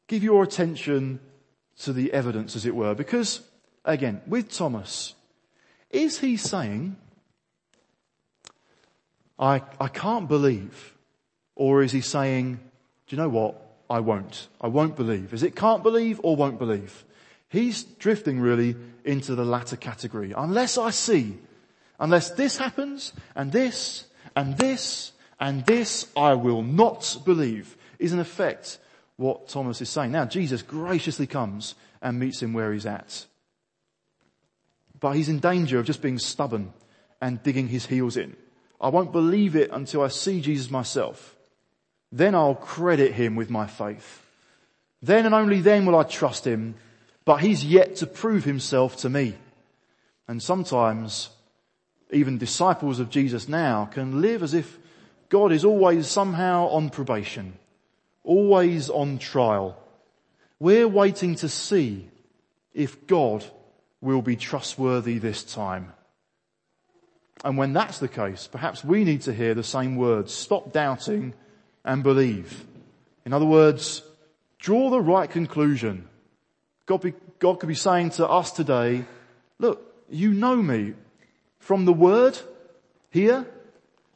Give 0.06 0.22
your 0.22 0.42
attention 0.42 1.20
to 1.78 1.92
the 1.92 2.12
evidence, 2.12 2.56
as 2.56 2.66
it 2.66 2.74
were. 2.74 2.94
Because, 2.94 3.40
again, 3.84 4.20
with 4.26 4.50
Thomas, 4.50 5.14
is 5.90 6.18
he 6.18 6.36
saying, 6.36 6.96
I, 9.38 9.62
I 9.80 9.88
can't 9.88 10.28
believe? 10.28 10.94
Or 11.56 11.82
is 11.82 11.92
he 11.92 12.00
saying, 12.00 12.60
do 13.10 13.16
you 13.16 13.22
know 13.22 13.28
what? 13.28 13.60
I 13.90 13.98
won't. 13.98 14.46
I 14.60 14.68
won't 14.68 14.94
believe. 14.94 15.34
Is 15.34 15.42
it 15.42 15.56
can't 15.56 15.82
believe 15.82 16.20
or 16.22 16.36
won't 16.36 16.60
believe? 16.60 17.04
He's 17.48 17.82
drifting 17.82 18.38
really 18.38 18.76
into 19.04 19.34
the 19.34 19.44
latter 19.44 19.74
category. 19.74 20.32
Unless 20.36 20.78
I 20.78 20.90
see, 20.90 21.36
unless 21.98 22.30
this 22.30 22.56
happens 22.56 23.12
and 23.34 23.50
this 23.50 24.04
and 24.36 24.56
this 24.56 25.10
and 25.40 25.66
this, 25.66 26.06
I 26.16 26.34
will 26.34 26.62
not 26.62 27.18
believe 27.24 27.76
is 27.98 28.12
in 28.12 28.20
effect 28.20 28.78
what 29.16 29.48
Thomas 29.48 29.80
is 29.80 29.88
saying. 29.88 30.12
Now 30.12 30.24
Jesus 30.24 30.62
graciously 30.62 31.26
comes 31.26 31.74
and 32.00 32.20
meets 32.20 32.40
him 32.40 32.52
where 32.52 32.72
he's 32.72 32.86
at. 32.86 33.26
But 35.00 35.16
he's 35.16 35.28
in 35.28 35.40
danger 35.40 35.80
of 35.80 35.86
just 35.86 36.00
being 36.00 36.20
stubborn 36.20 36.72
and 37.20 37.42
digging 37.42 37.66
his 37.66 37.86
heels 37.86 38.16
in. 38.16 38.36
I 38.80 38.88
won't 38.88 39.10
believe 39.10 39.56
it 39.56 39.70
until 39.72 40.02
I 40.02 40.08
see 40.08 40.40
Jesus 40.40 40.70
myself. 40.70 41.34
Then 42.12 42.34
I'll 42.34 42.54
credit 42.54 43.12
him 43.12 43.36
with 43.36 43.50
my 43.50 43.66
faith. 43.66 44.26
Then 45.02 45.26
and 45.26 45.34
only 45.34 45.60
then 45.60 45.86
will 45.86 45.96
I 45.96 46.02
trust 46.02 46.46
him 46.46 46.74
but 47.24 47.42
he's 47.42 47.64
yet 47.64 47.96
to 47.96 48.06
prove 48.06 48.44
himself 48.44 48.96
to 48.98 49.08
me. 49.08 49.34
And 50.26 50.42
sometimes 50.42 51.30
even 52.10 52.38
disciples 52.38 52.98
of 52.98 53.10
Jesus 53.10 53.48
now 53.48 53.84
can 53.84 54.20
live 54.20 54.42
as 54.42 54.54
if 54.54 54.78
God 55.28 55.52
is 55.52 55.64
always 55.64 56.08
somehow 56.08 56.66
on 56.68 56.90
probation, 56.90 57.56
always 58.24 58.90
on 58.90 59.18
trial. 59.18 59.78
We're 60.58 60.88
waiting 60.88 61.36
to 61.36 61.48
see 61.48 62.08
if 62.74 63.06
God 63.06 63.44
will 64.00 64.22
be 64.22 64.34
trustworthy 64.34 65.18
this 65.18 65.44
time. 65.44 65.92
And 67.44 67.56
when 67.56 67.72
that's 67.72 67.98
the 67.98 68.08
case, 68.08 68.48
perhaps 68.50 68.84
we 68.84 69.04
need 69.04 69.22
to 69.22 69.32
hear 69.32 69.54
the 69.54 69.62
same 69.62 69.94
words. 69.94 70.34
Stop 70.34 70.72
doubting 70.72 71.34
and 71.90 72.04
believe. 72.04 72.64
In 73.26 73.32
other 73.32 73.44
words, 73.44 74.02
draw 74.60 74.90
the 74.90 75.00
right 75.00 75.28
conclusion. 75.28 76.08
God, 76.86 77.00
be, 77.02 77.14
God 77.40 77.58
could 77.58 77.68
be 77.68 77.74
saying 77.74 78.10
to 78.10 78.28
us 78.28 78.52
today, 78.52 79.04
look, 79.58 79.92
you 80.08 80.32
know 80.32 80.54
me 80.54 80.94
from 81.58 81.86
the 81.86 81.92
word 81.92 82.38
here 83.10 83.44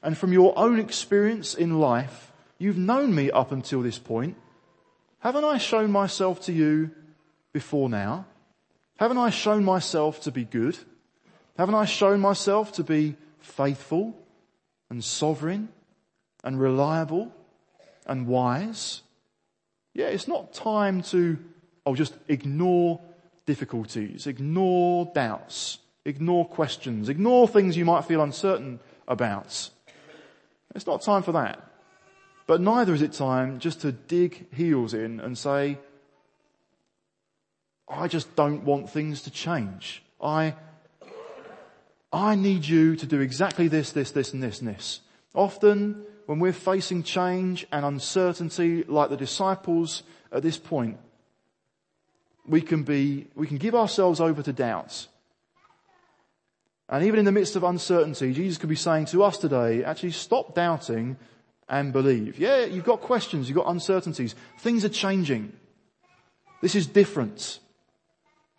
and 0.04 0.16
from 0.16 0.32
your 0.32 0.56
own 0.56 0.78
experience 0.78 1.52
in 1.56 1.80
life. 1.80 2.30
You've 2.58 2.78
known 2.78 3.12
me 3.12 3.32
up 3.32 3.50
until 3.50 3.82
this 3.82 3.98
point. 3.98 4.36
Haven't 5.18 5.44
I 5.44 5.58
shown 5.58 5.90
myself 5.90 6.42
to 6.42 6.52
you 6.52 6.92
before 7.52 7.88
now? 7.88 8.24
Haven't 8.98 9.18
I 9.18 9.30
shown 9.30 9.64
myself 9.64 10.20
to 10.20 10.30
be 10.30 10.44
good? 10.44 10.78
Haven't 11.58 11.74
I 11.74 11.86
shown 11.86 12.20
myself 12.20 12.70
to 12.74 12.84
be 12.84 13.16
faithful 13.40 14.14
and 14.90 15.02
sovereign 15.02 15.70
and 16.44 16.60
reliable 16.60 17.32
and 18.06 18.26
wise? 18.26 19.02
Yeah, 19.94 20.06
it's 20.06 20.28
not 20.28 20.52
time 20.52 21.02
to 21.04 21.38
I'll 21.86 21.94
just 21.94 22.14
ignore 22.28 23.00
difficulties, 23.46 24.26
ignore 24.26 25.10
doubts, 25.14 25.78
ignore 26.04 26.48
questions, 26.48 27.08
ignore 27.08 27.46
things 27.46 27.76
you 27.76 27.84
might 27.84 28.04
feel 28.04 28.22
uncertain 28.22 28.80
about. 29.06 29.68
It's 30.74 30.86
not 30.86 31.02
time 31.02 31.22
for 31.22 31.32
that. 31.32 31.62
But 32.46 32.60
neither 32.60 32.94
is 32.94 33.02
it 33.02 33.12
time 33.12 33.58
just 33.58 33.80
to 33.82 33.92
dig 33.92 34.52
heels 34.54 34.92
in 34.94 35.20
and 35.20 35.36
say, 35.36 35.78
I 37.88 38.08
just 38.08 38.34
don't 38.34 38.64
want 38.64 38.90
things 38.90 39.22
to 39.22 39.30
change. 39.30 40.02
I, 40.22 40.54
I 42.12 42.34
need 42.34 42.66
you 42.66 42.96
to 42.96 43.06
do 43.06 43.20
exactly 43.20 43.68
this, 43.68 43.92
this, 43.92 44.10
this 44.10 44.32
and 44.32 44.42
this 44.42 44.60
and 44.60 44.68
this. 44.68 45.00
Often 45.34 46.04
when 46.26 46.38
we're 46.38 46.52
facing 46.52 47.02
change 47.02 47.66
and 47.70 47.84
uncertainty 47.84 48.84
like 48.84 49.10
the 49.10 49.16
disciples 49.16 50.02
at 50.32 50.42
this 50.42 50.58
point, 50.58 50.98
we 52.46 52.60
can 52.60 52.82
be, 52.82 53.26
we 53.34 53.46
can 53.46 53.58
give 53.58 53.74
ourselves 53.74 54.20
over 54.20 54.42
to 54.42 54.52
doubts. 54.52 55.08
And 56.88 57.04
even 57.04 57.18
in 57.18 57.24
the 57.24 57.32
midst 57.32 57.56
of 57.56 57.64
uncertainty, 57.64 58.32
Jesus 58.32 58.58
could 58.58 58.68
be 58.68 58.76
saying 58.76 59.06
to 59.06 59.22
us 59.22 59.38
today, 59.38 59.84
actually 59.84 60.12
stop 60.12 60.54
doubting 60.54 61.16
and 61.68 61.92
believe. 61.92 62.38
Yeah, 62.38 62.64
you've 62.64 62.84
got 62.84 63.00
questions, 63.00 63.48
you've 63.48 63.56
got 63.56 63.68
uncertainties. 63.68 64.34
Things 64.60 64.84
are 64.84 64.90
changing. 64.90 65.52
This 66.60 66.74
is 66.74 66.86
different. 66.86 67.58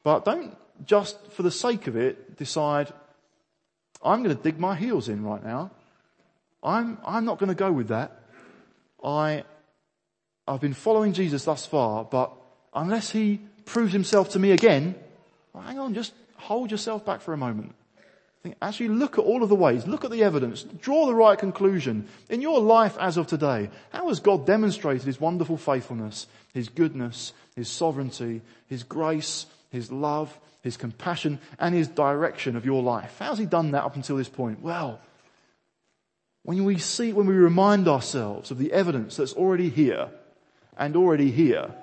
But 0.03 0.25
don't 0.25 0.55
just 0.83 1.31
for 1.31 1.43
the 1.43 1.51
sake 1.51 1.87
of 1.87 1.95
it 1.95 2.37
decide, 2.37 2.91
I'm 4.03 4.23
going 4.23 4.35
to 4.35 4.41
dig 4.41 4.59
my 4.59 4.75
heels 4.75 5.07
in 5.07 5.23
right 5.23 5.43
now. 5.43 5.71
I'm, 6.65 6.97
I'm 7.05 7.25
not 7.25 7.37
going 7.37 7.49
to 7.49 7.55
go 7.55 7.71
with 7.71 7.89
that. 7.89 8.19
I, 9.03 9.43
I've 10.47 10.61
been 10.61 10.73
following 10.73 11.13
Jesus 11.13 11.45
thus 11.45 11.65
far, 11.65 12.03
but 12.03 12.31
unless 12.73 13.11
he 13.11 13.39
proves 13.65 13.93
himself 13.93 14.29
to 14.31 14.39
me 14.39 14.51
again, 14.51 14.95
well, 15.53 15.63
hang 15.63 15.77
on, 15.77 15.93
just 15.93 16.13
hold 16.35 16.71
yourself 16.71 17.05
back 17.05 17.21
for 17.21 17.33
a 17.33 17.37
moment. 17.37 17.75
Think, 18.41 18.55
actually 18.61 18.89
look 18.89 19.19
at 19.19 19.23
all 19.23 19.43
of 19.43 19.49
the 19.49 19.55
ways, 19.55 19.85
look 19.85 20.05
at 20.05 20.11
the 20.11 20.23
evidence, 20.23 20.63
draw 20.63 21.05
the 21.05 21.15
right 21.15 21.37
conclusion. 21.37 22.07
In 22.29 22.41
your 22.41 22.59
life 22.59 22.97
as 22.99 23.17
of 23.17 23.27
today, 23.27 23.69
how 23.91 24.07
has 24.07 24.19
God 24.19 24.47
demonstrated 24.47 25.03
his 25.05 25.21
wonderful 25.21 25.57
faithfulness, 25.57 26.25
his 26.53 26.69
goodness, 26.69 27.33
his 27.55 27.69
sovereignty, 27.69 28.41
his 28.67 28.81
grace, 28.83 29.45
his 29.69 29.91
love, 29.91 30.35
his 30.61 30.77
compassion, 30.77 31.39
and 31.59 31.75
his 31.75 31.87
direction 31.87 32.55
of 32.55 32.65
your 32.65 32.81
life? 32.81 33.17
How's 33.19 33.37
he 33.37 33.45
done 33.45 33.71
that 33.71 33.83
up 33.83 33.95
until 33.95 34.17
this 34.17 34.29
point? 34.29 34.61
Well, 34.61 34.99
when 36.45 36.63
we 36.63 36.77
see, 36.77 37.11
when 37.11 37.25
we 37.25 37.33
remind 37.33 37.87
ourselves 37.87 38.51
of 38.51 38.59
the 38.59 38.71
evidence 38.71 39.17
that's 39.17 39.33
already 39.33 39.69
here 39.69 40.09
and 40.77 40.95
already 40.95 41.31
here, 41.31 41.73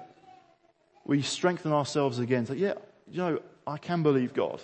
we 1.04 1.20
strengthen 1.20 1.72
ourselves 1.72 2.20
again. 2.20 2.46
So 2.46 2.54
yeah, 2.54 2.74
you 3.10 3.18
know, 3.18 3.40
I 3.66 3.76
can 3.76 4.04
believe 4.04 4.32
God 4.32 4.62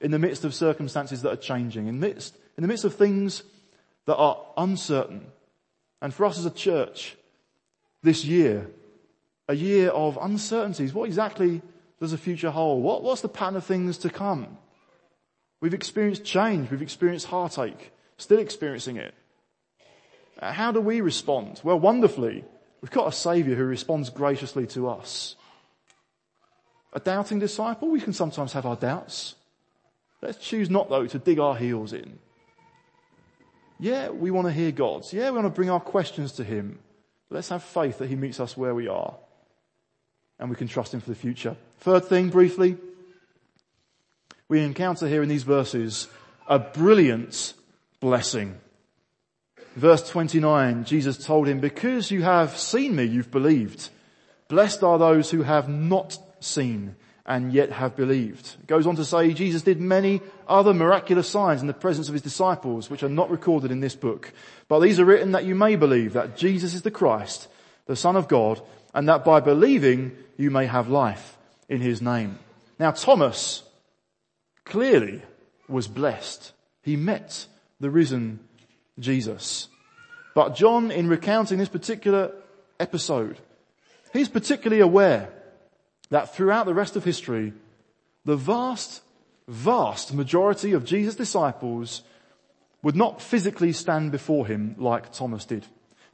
in 0.00 0.10
the 0.10 0.18
midst 0.18 0.44
of 0.44 0.54
circumstances 0.54 1.20
that 1.22 1.32
are 1.32 1.36
changing, 1.36 1.86
in 1.86 2.00
midst, 2.00 2.34
in 2.56 2.62
the 2.62 2.68
midst 2.68 2.84
of 2.84 2.94
things 2.94 3.42
that 4.06 4.16
are 4.16 4.38
uncertain. 4.56 5.26
And 6.00 6.14
for 6.14 6.24
us 6.24 6.38
as 6.38 6.46
a 6.46 6.50
church, 6.50 7.16
this 8.02 8.24
year, 8.24 8.70
a 9.48 9.54
year 9.54 9.90
of 9.90 10.18
uncertainties. 10.20 10.94
What 10.94 11.04
exactly 11.04 11.60
does 12.00 12.12
the 12.12 12.18
future 12.18 12.50
hold? 12.50 12.82
What, 12.82 13.02
what's 13.02 13.20
the 13.20 13.28
pattern 13.28 13.56
of 13.56 13.64
things 13.64 13.98
to 13.98 14.10
come? 14.10 14.56
We've 15.60 15.74
experienced 15.74 16.24
change. 16.24 16.70
We've 16.70 16.82
experienced 16.82 17.26
heartache. 17.26 17.92
Still 18.16 18.38
experiencing 18.38 18.96
it. 18.96 19.14
Uh, 20.40 20.52
how 20.52 20.72
do 20.72 20.80
we 20.80 21.00
respond? 21.00 21.60
Well, 21.64 21.78
wonderfully, 21.78 22.44
we've 22.80 22.90
got 22.90 23.08
a 23.08 23.12
saviour 23.12 23.56
who 23.56 23.64
responds 23.64 24.10
graciously 24.10 24.66
to 24.68 24.88
us 24.88 25.36
a 26.96 27.00
doubting 27.00 27.38
disciple? 27.38 27.90
We 27.90 28.00
can 28.00 28.14
sometimes 28.14 28.54
have 28.54 28.64
our 28.64 28.74
doubts. 28.74 29.34
Let's 30.22 30.38
choose 30.38 30.70
not 30.70 30.88
though 30.88 31.06
to 31.06 31.18
dig 31.18 31.38
our 31.38 31.54
heels 31.54 31.92
in. 31.92 32.18
Yeah, 33.78 34.08
we 34.08 34.30
want 34.30 34.46
to 34.46 34.52
hear 34.52 34.72
God's. 34.72 35.12
Yeah, 35.12 35.30
we 35.30 35.36
want 35.36 35.46
to 35.46 35.54
bring 35.54 35.68
our 35.68 35.78
questions 35.78 36.32
to 36.32 36.44
Him. 36.44 36.78
let's 37.28 37.50
have 37.50 37.62
faith 37.62 37.98
that 37.98 38.08
He 38.08 38.16
meets 38.16 38.40
us 38.40 38.56
where 38.56 38.74
we 38.74 38.88
are. 38.88 39.14
And 40.38 40.48
we 40.48 40.56
can 40.56 40.68
trust 40.68 40.94
Him 40.94 41.00
for 41.00 41.10
the 41.10 41.14
future. 41.14 41.54
Third 41.80 42.06
thing, 42.06 42.30
briefly, 42.30 42.78
we 44.48 44.62
encounter 44.62 45.06
here 45.06 45.22
in 45.22 45.28
these 45.28 45.42
verses 45.42 46.08
a 46.48 46.58
brilliant 46.58 47.52
blessing. 48.00 48.58
Verse 49.76 50.08
29, 50.08 50.84
Jesus 50.84 51.22
told 51.22 51.46
him, 51.46 51.60
because 51.60 52.10
you 52.10 52.22
have 52.22 52.58
seen 52.58 52.96
me, 52.96 53.04
you've 53.04 53.30
believed. 53.30 53.90
Blessed 54.48 54.82
are 54.82 54.98
those 54.98 55.30
who 55.30 55.42
have 55.42 55.68
not 55.68 56.18
seen 56.40 56.96
and 57.26 57.52
yet 57.52 57.72
have 57.72 57.94
believed. 57.94 58.56
It 58.60 58.66
goes 58.68 58.86
on 58.86 58.96
to 58.96 59.04
say 59.04 59.34
Jesus 59.34 59.62
did 59.62 59.78
many 59.78 60.22
other 60.48 60.72
miraculous 60.72 61.28
signs 61.28 61.60
in 61.60 61.66
the 61.66 61.74
presence 61.74 62.08
of 62.08 62.14
his 62.14 62.22
disciples, 62.22 62.88
which 62.88 63.02
are 63.02 63.08
not 63.10 63.30
recorded 63.30 63.70
in 63.70 63.80
this 63.80 63.96
book. 63.96 64.32
But 64.68 64.80
these 64.80 64.98
are 64.98 65.04
written 65.04 65.32
that 65.32 65.44
you 65.44 65.54
may 65.54 65.76
believe 65.76 66.14
that 66.14 66.38
Jesus 66.38 66.72
is 66.72 66.82
the 66.82 66.90
Christ, 66.90 67.48
the 67.84 67.96
Son 67.96 68.16
of 68.16 68.28
God, 68.28 68.62
and 68.94 69.08
that 69.08 69.24
by 69.24 69.40
believing 69.40 70.16
you 70.38 70.50
may 70.50 70.66
have 70.66 70.88
life 70.88 71.36
in 71.68 71.82
his 71.82 72.00
name. 72.00 72.38
Now 72.78 72.92
Thomas 72.92 73.62
clearly 74.64 75.20
was 75.68 75.88
blessed. 75.88 76.52
He 76.82 76.96
met 76.96 77.46
the 77.80 77.90
risen 77.90 78.38
Jesus. 78.98 79.68
But 80.34 80.54
John, 80.54 80.90
in 80.90 81.08
recounting 81.08 81.58
this 81.58 81.68
particular 81.68 82.32
episode, 82.78 83.38
he's 84.12 84.28
particularly 84.28 84.82
aware 84.82 85.30
that 86.10 86.34
throughout 86.34 86.66
the 86.66 86.74
rest 86.74 86.96
of 86.96 87.04
history, 87.04 87.52
the 88.24 88.36
vast, 88.36 89.02
vast 89.48 90.12
majority 90.14 90.72
of 90.72 90.84
Jesus' 90.84 91.16
disciples 91.16 92.02
would 92.82 92.96
not 92.96 93.22
physically 93.22 93.72
stand 93.72 94.12
before 94.12 94.46
him 94.46 94.74
like 94.78 95.12
Thomas 95.12 95.44
did. 95.44 95.66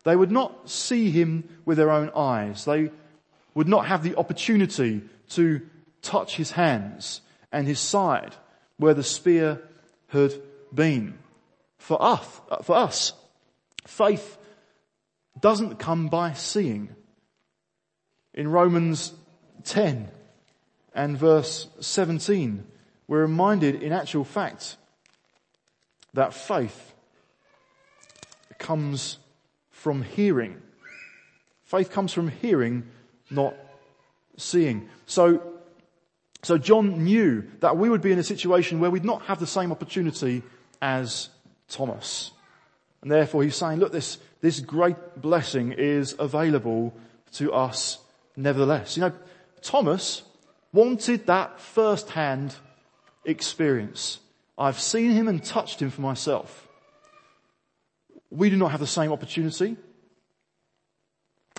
They 0.05 0.17
would 0.17 0.31
not 0.31 0.69
see 0.71 1.11
him 1.11 1.49
with 1.65 1.77
their 1.77 1.91
own 1.91 2.11
eyes. 2.17 2.65
They 2.65 2.91
would 3.55 3.69
not 3.69 3.87
have 3.87 4.03
the 4.03 4.17
opportunity 4.17 5.03
to 5.31 5.61
touch 6.01 6.37
his 6.37 6.53
hands 6.53 7.21
and 7.53 7.67
his 7.67 7.79
side 7.79 8.35
where 8.77 8.95
the 8.95 9.03
spear 9.05 9.61
had 10.09 10.33
been. 10.75 11.19
For 11.83 12.01
us, 12.01 12.41
for 12.63 12.77
us, 12.77 13.13
faith 13.89 14.39
doesn't 15.41 15.81
come 15.81 16.07
by 16.07 16.33
seeing. 16.33 16.95
In 18.33 18.47
Romans 18.47 19.13
10 19.65 20.09
and 20.95 21.19
verse 21.19 21.67
17, 21.81 22.65
we're 23.09 23.23
reminded 23.23 23.83
in 23.83 23.93
actual 23.93 24.23
fact 24.23 24.77
that 26.15 26.33
faith 26.33 26.95
comes 28.59 29.19
from 29.73 30.03
hearing. 30.03 30.63
Faith 31.65 31.91
comes 31.91 32.13
from 32.13 32.29
hearing, 32.29 32.85
not 33.29 33.57
seeing. 34.37 34.89
So, 35.07 35.43
so 36.45 36.59
John 36.59 37.03
knew 37.03 37.43
that 37.59 37.77
we 37.77 37.89
would 37.91 38.03
be 38.03 38.13
in 38.13 38.21
a 38.21 38.23
situation 38.23 38.79
where 38.79 38.91
we'd 38.91 39.05
not 39.05 39.23
have 39.23 39.41
the 39.41 39.49
same 39.49 39.73
opportunity 39.73 40.45
as 40.81 41.29
Thomas. 41.73 42.31
And 43.01 43.11
therefore 43.11 43.43
he's 43.43 43.57
saying, 43.57 43.81
look, 43.81 43.93
this, 43.93 44.19
this 44.41 44.61
great 44.61 45.21
blessing 45.21 45.73
is 45.73 46.15
available 46.19 46.95
to 47.33 47.53
us 47.53 47.99
nevertheless. 48.37 48.97
You 48.97 49.03
know, 49.03 49.13
Thomas 49.61 50.23
wanted 50.73 51.27
that 51.27 51.61
first-hand 51.61 52.55
experience. 53.25 54.21
I've 54.57 54.79
seen 54.79 55.11
him 55.11 55.29
and 55.29 55.43
touched 55.43 55.81
him 55.81 55.91
for 55.91 56.01
myself. 56.01 56.69
We 58.31 58.51
do 58.51 58.57
not 58.57 58.71
have 58.71 58.81
the 58.81 58.87
same 58.87 59.13
opportunity. 59.13 59.77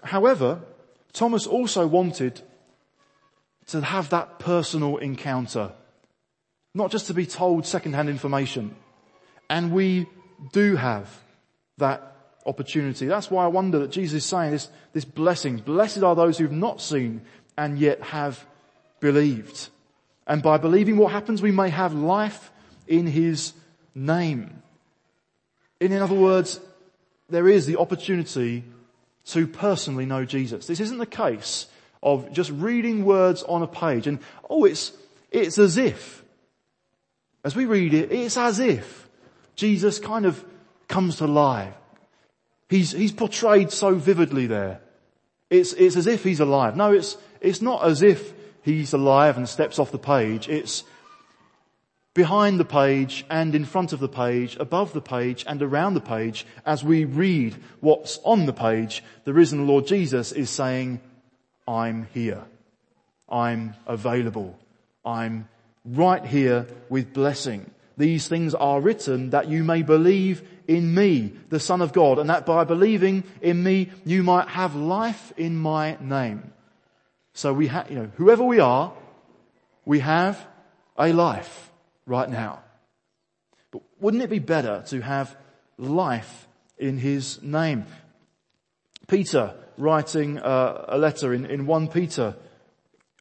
However, 0.04 0.62
Thomas 1.12 1.46
also 1.46 1.86
wanted 1.88 2.42
to 3.68 3.82
have 3.82 4.10
that 4.10 4.40
personal 4.40 4.98
encounter, 4.98 5.72
not 6.74 6.92
just 6.92 7.08
to 7.08 7.14
be 7.14 7.26
told 7.26 7.66
secondhand 7.66 8.10
information. 8.10 8.76
And 9.50 9.72
we 9.72 10.08
do 10.52 10.76
have 10.76 11.10
that 11.78 12.16
opportunity. 12.46 13.06
That's 13.06 13.32
why 13.32 13.46
I 13.46 13.48
wonder 13.48 13.80
that 13.80 13.92
Jesus 13.92 14.24
is 14.24 14.26
saying 14.26 14.52
this, 14.52 14.70
this 14.94 15.06
blessing. 15.06 15.58
Blessed 15.58 16.04
are 16.04 16.16
those 16.16 16.38
who've 16.38 16.52
not 16.52 16.82
seen 16.82 17.22
and 17.58 17.78
yet 17.78 18.02
have 18.02 18.46
believed. 19.00 19.70
And 20.28 20.42
by 20.42 20.58
believing 20.58 20.98
what 20.98 21.12
happens, 21.12 21.42
we 21.42 21.52
may 21.52 21.70
have 21.70 21.94
life 21.94 22.52
in 22.88 23.08
His 23.08 23.54
name. 23.94 24.62
In 25.80 25.94
other 25.94 26.16
words, 26.16 26.60
there 27.30 27.48
is 27.48 27.66
the 27.66 27.78
opportunity 27.78 28.64
to 29.26 29.48
personally 29.48 30.06
know 30.06 30.26
Jesus. 30.26 30.68
This 30.68 30.80
isn't 30.80 30.98
the 30.98 31.06
case 31.06 31.68
of 32.02 32.32
just 32.32 32.52
reading 32.52 33.06
words 33.06 33.44
on 33.44 33.62
a 33.62 33.68
page 33.68 34.08
and, 34.08 34.20
oh, 34.50 34.66
it's, 34.66 34.92
it's 35.32 35.58
as 35.58 35.78
if, 35.78 36.24
as 37.46 37.56
we 37.56 37.66
read 37.66 37.94
it, 37.94 38.12
it's 38.12 38.38
as 38.38 38.60
if 38.60 39.03
Jesus 39.56 40.00
kind 40.00 40.26
of 40.26 40.44
comes 40.88 41.18
to 41.18 41.28
life. 41.28 41.74
He's, 42.70 42.92
he's 42.92 43.12
portrayed 43.12 43.72
so 43.72 43.96
vividly 43.96 44.48
there. 44.48 44.82
It's, 45.50 45.74
it's 45.74 45.96
as 45.96 46.08
if 46.08 46.24
he's 46.24 46.40
alive. 46.40 46.76
No, 46.76 46.92
it's, 46.92 47.18
it's 47.40 47.62
not 47.62 47.86
as 47.86 48.02
if 48.02 48.34
he's 48.64 48.94
alive 48.94 49.38
and 49.38 49.48
steps 49.48 49.78
off 49.78 49.92
the 49.92 50.00
page. 50.00 50.50
It's 50.50 50.84
behind 52.14 52.60
the 52.60 52.66
page 52.66 53.26
and 53.30 53.54
in 53.54 53.66
front 53.66 53.94
of 53.94 54.00
the 54.00 54.10
page, 54.10 54.58
above 54.60 54.94
the 54.94 55.02
page 55.02 55.44
and 55.48 55.62
around 55.62 55.94
the 55.94 56.02
page, 56.02 56.46
as 56.66 56.84
we 56.84 57.06
read 57.06 57.56
what's 57.80 58.20
on 58.24 58.46
the 58.46 58.54
page, 58.54 59.04
the 59.24 59.34
risen 59.34 59.68
Lord 59.68 59.88
Jesus 59.88 60.32
is 60.32 60.50
saying, 60.50 61.02
I'm 61.68 62.08
here. 62.14 62.44
I'm 63.30 63.76
available. 63.88 64.58
I'm 65.06 65.48
right 65.86 66.24
here 66.26 66.68
with 66.90 67.14
blessing. 67.14 67.70
These 67.98 68.28
things 68.28 68.56
are 68.56 68.82
written 68.82 69.30
that 69.32 69.50
you 69.50 69.64
may 69.64 69.84
believe 69.84 70.42
in 70.68 70.94
me, 70.94 71.34
the 71.50 71.60
Son 71.60 71.82
of 71.82 71.94
God, 71.94 72.20
and 72.20 72.30
that 72.30 72.46
by 72.46 72.64
believing 72.64 73.24
in 73.42 73.62
me, 73.62 73.92
you 74.06 74.24
might 74.24 74.48
have 74.50 74.76
life 74.76 75.32
in 75.38 75.56
my 75.56 75.98
name. 76.00 76.54
So 77.34 77.54
we 77.54 77.68
have, 77.68 77.90
you 77.90 77.98
know, 77.98 78.12
whoever 78.16 78.44
we 78.44 78.60
are, 78.60 78.94
we 79.86 80.00
have 80.00 80.44
a 80.98 81.12
life 81.14 81.72
right 82.06 82.30
now. 82.30 82.62
But 83.72 83.82
wouldn't 84.00 84.24
it 84.24 84.30
be 84.30 84.40
better 84.40 84.84
to 84.88 85.02
have 85.02 85.36
life 85.78 86.48
in 86.78 86.98
his 86.98 87.42
name? 87.42 87.86
Peter, 89.08 89.56
writing 89.78 90.40
uh, 90.40 90.86
a 90.88 90.98
letter 90.98 91.34
in, 91.34 91.46
in 91.46 91.66
1 91.66 91.88
Peter, 91.90 92.36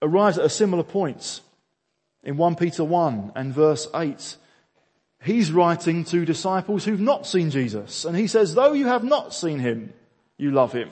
arrives 0.00 0.38
at 0.38 0.44
a 0.44 0.50
similar 0.50 0.82
point 0.82 1.40
in 2.22 2.37
1 2.37 2.56
Peter 2.56 2.85
1 2.85 3.32
and 3.35 3.52
verse 3.52 3.88
8. 3.94 4.37
He's 5.24 5.52
writing 5.52 6.04
to 6.06 6.24
disciples 6.24 6.85
who've 6.85 7.00
not 7.00 7.26
seen 7.26 7.50
Jesus. 7.50 8.04
And 8.04 8.16
he 8.16 8.26
says, 8.26 8.54
though 8.54 8.72
you 8.72 8.87
have 8.87 9.04
not 9.04 9.32
seen 9.32 9.61
him, 9.61 9.92
you 10.37 10.50
love 10.50 10.72
him. 10.72 10.90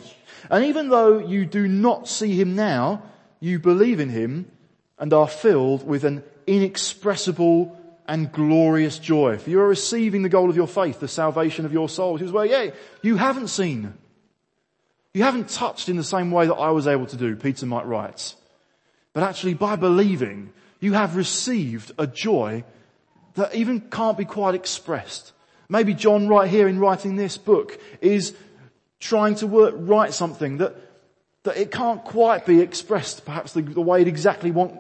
And 0.49 0.67
even 0.67 0.89
though 0.89 1.19
you 1.19 1.45
do 1.45 1.67
not 1.67 2.07
see 2.07 2.41
him 2.41 2.55
now, 2.55 3.03
you 3.41 3.59
believe 3.59 3.99
in 3.99 4.09
him 4.09 4.51
and 4.99 5.13
are 5.13 5.29
filled 5.29 5.87
with 5.87 6.05
an 6.05 6.23
inexpressible 6.47 7.77
and 8.07 8.31
glorious 8.31 8.99
joy. 8.99 9.39
For 9.39 9.51
you 9.51 9.61
are 9.61 9.69
receiving 9.69 10.23
the 10.23 10.29
goal 10.29 10.49
of 10.49 10.57
your 10.57 10.67
faith, 10.69 11.01
the 11.01 11.09
salvation 11.09 11.65
of 11.65 11.73
your 11.73 11.89
souls. 11.89 12.21
He 12.21 12.27
says, 12.27 12.33
well, 12.33 12.47
yeah, 12.47 12.71
you 13.03 13.17
haven't 13.17 13.49
seen. 13.49 13.95
You 15.13 15.25
haven't 15.25 15.49
touched 15.49 15.89
in 15.89 15.97
the 15.97 16.05
same 16.05 16.31
way 16.31 16.47
that 16.47 16.55
I 16.55 16.71
was 16.71 16.87
able 16.87 17.07
to 17.07 17.17
do, 17.17 17.35
Peter 17.35 17.67
might 17.67 17.87
write. 17.87 18.35
But 19.13 19.25
actually 19.25 19.55
by 19.55 19.75
believing, 19.75 20.53
you 20.79 20.93
have 20.93 21.17
received 21.17 21.93
a 21.99 22.07
joy 22.07 22.65
that 23.35 23.55
even 23.55 23.81
can't 23.81 24.19
be 24.19 24.25
quite 24.25 24.55
expressed. 24.55 25.33
Maybe 25.69 25.95
John 25.95 26.29
right 26.29 26.51
here 26.51 26.69
in 26.69 26.79
writing 26.79 27.17
this 27.17 27.39
book 27.39 27.81
is 28.01 28.35
trying 28.99 29.37
to 29.37 29.47
work, 29.47 29.75
write 29.77 30.13
something 30.13 30.59
that, 30.59 30.75
that 31.45 31.57
it 31.57 31.71
can't 31.71 32.05
quite 32.05 32.45
be 32.45 32.61
expressed 32.61 33.25
perhaps 33.25 33.53
the, 33.53 33.63
the 33.63 33.81
way 33.81 34.03
it 34.03 34.09
exactly 34.09 34.51
want, 34.51 34.79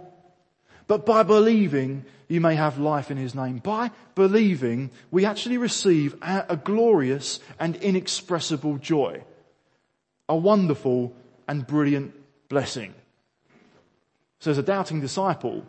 but 0.90 1.06
by 1.06 1.22
believing, 1.22 2.04
you 2.26 2.40
may 2.40 2.56
have 2.56 2.78
life 2.78 3.12
in 3.12 3.16
His 3.16 3.32
name. 3.32 3.58
By 3.58 3.92
believing, 4.16 4.90
we 5.12 5.24
actually 5.24 5.56
receive 5.56 6.16
a, 6.20 6.46
a 6.48 6.56
glorious 6.56 7.38
and 7.60 7.76
inexpressible 7.76 8.78
joy. 8.78 9.22
A 10.28 10.36
wonderful 10.36 11.14
and 11.46 11.64
brilliant 11.64 12.12
blessing. 12.48 12.94
So 14.40 14.50
as 14.50 14.58
a 14.58 14.64
doubting 14.64 15.00
disciple, 15.00 15.64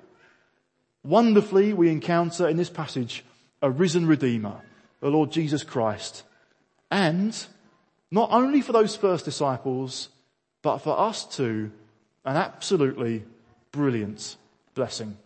wonderfully 1.04 1.74
we 1.74 1.90
encounter 1.90 2.48
in 2.48 2.58
this 2.58 2.70
passage 2.70 3.24
a 3.62 3.70
risen 3.70 4.08
Redeemer, 4.08 4.62
the 5.00 5.10
Lord 5.10 5.32
Jesus 5.32 5.64
Christ. 5.64 6.24
And 6.90 7.46
not 8.12 8.32
only 8.32 8.62
for 8.62 8.74
those 8.74 8.96
first 8.96 9.26
disciples, 9.26 10.10
but 10.62 10.80
for 10.80 11.00
us 11.00 11.26
too, 11.26 11.72
an 12.26 12.38
absolutely 12.38 13.24
brilliant 13.72 14.36
blessing. 14.76 15.18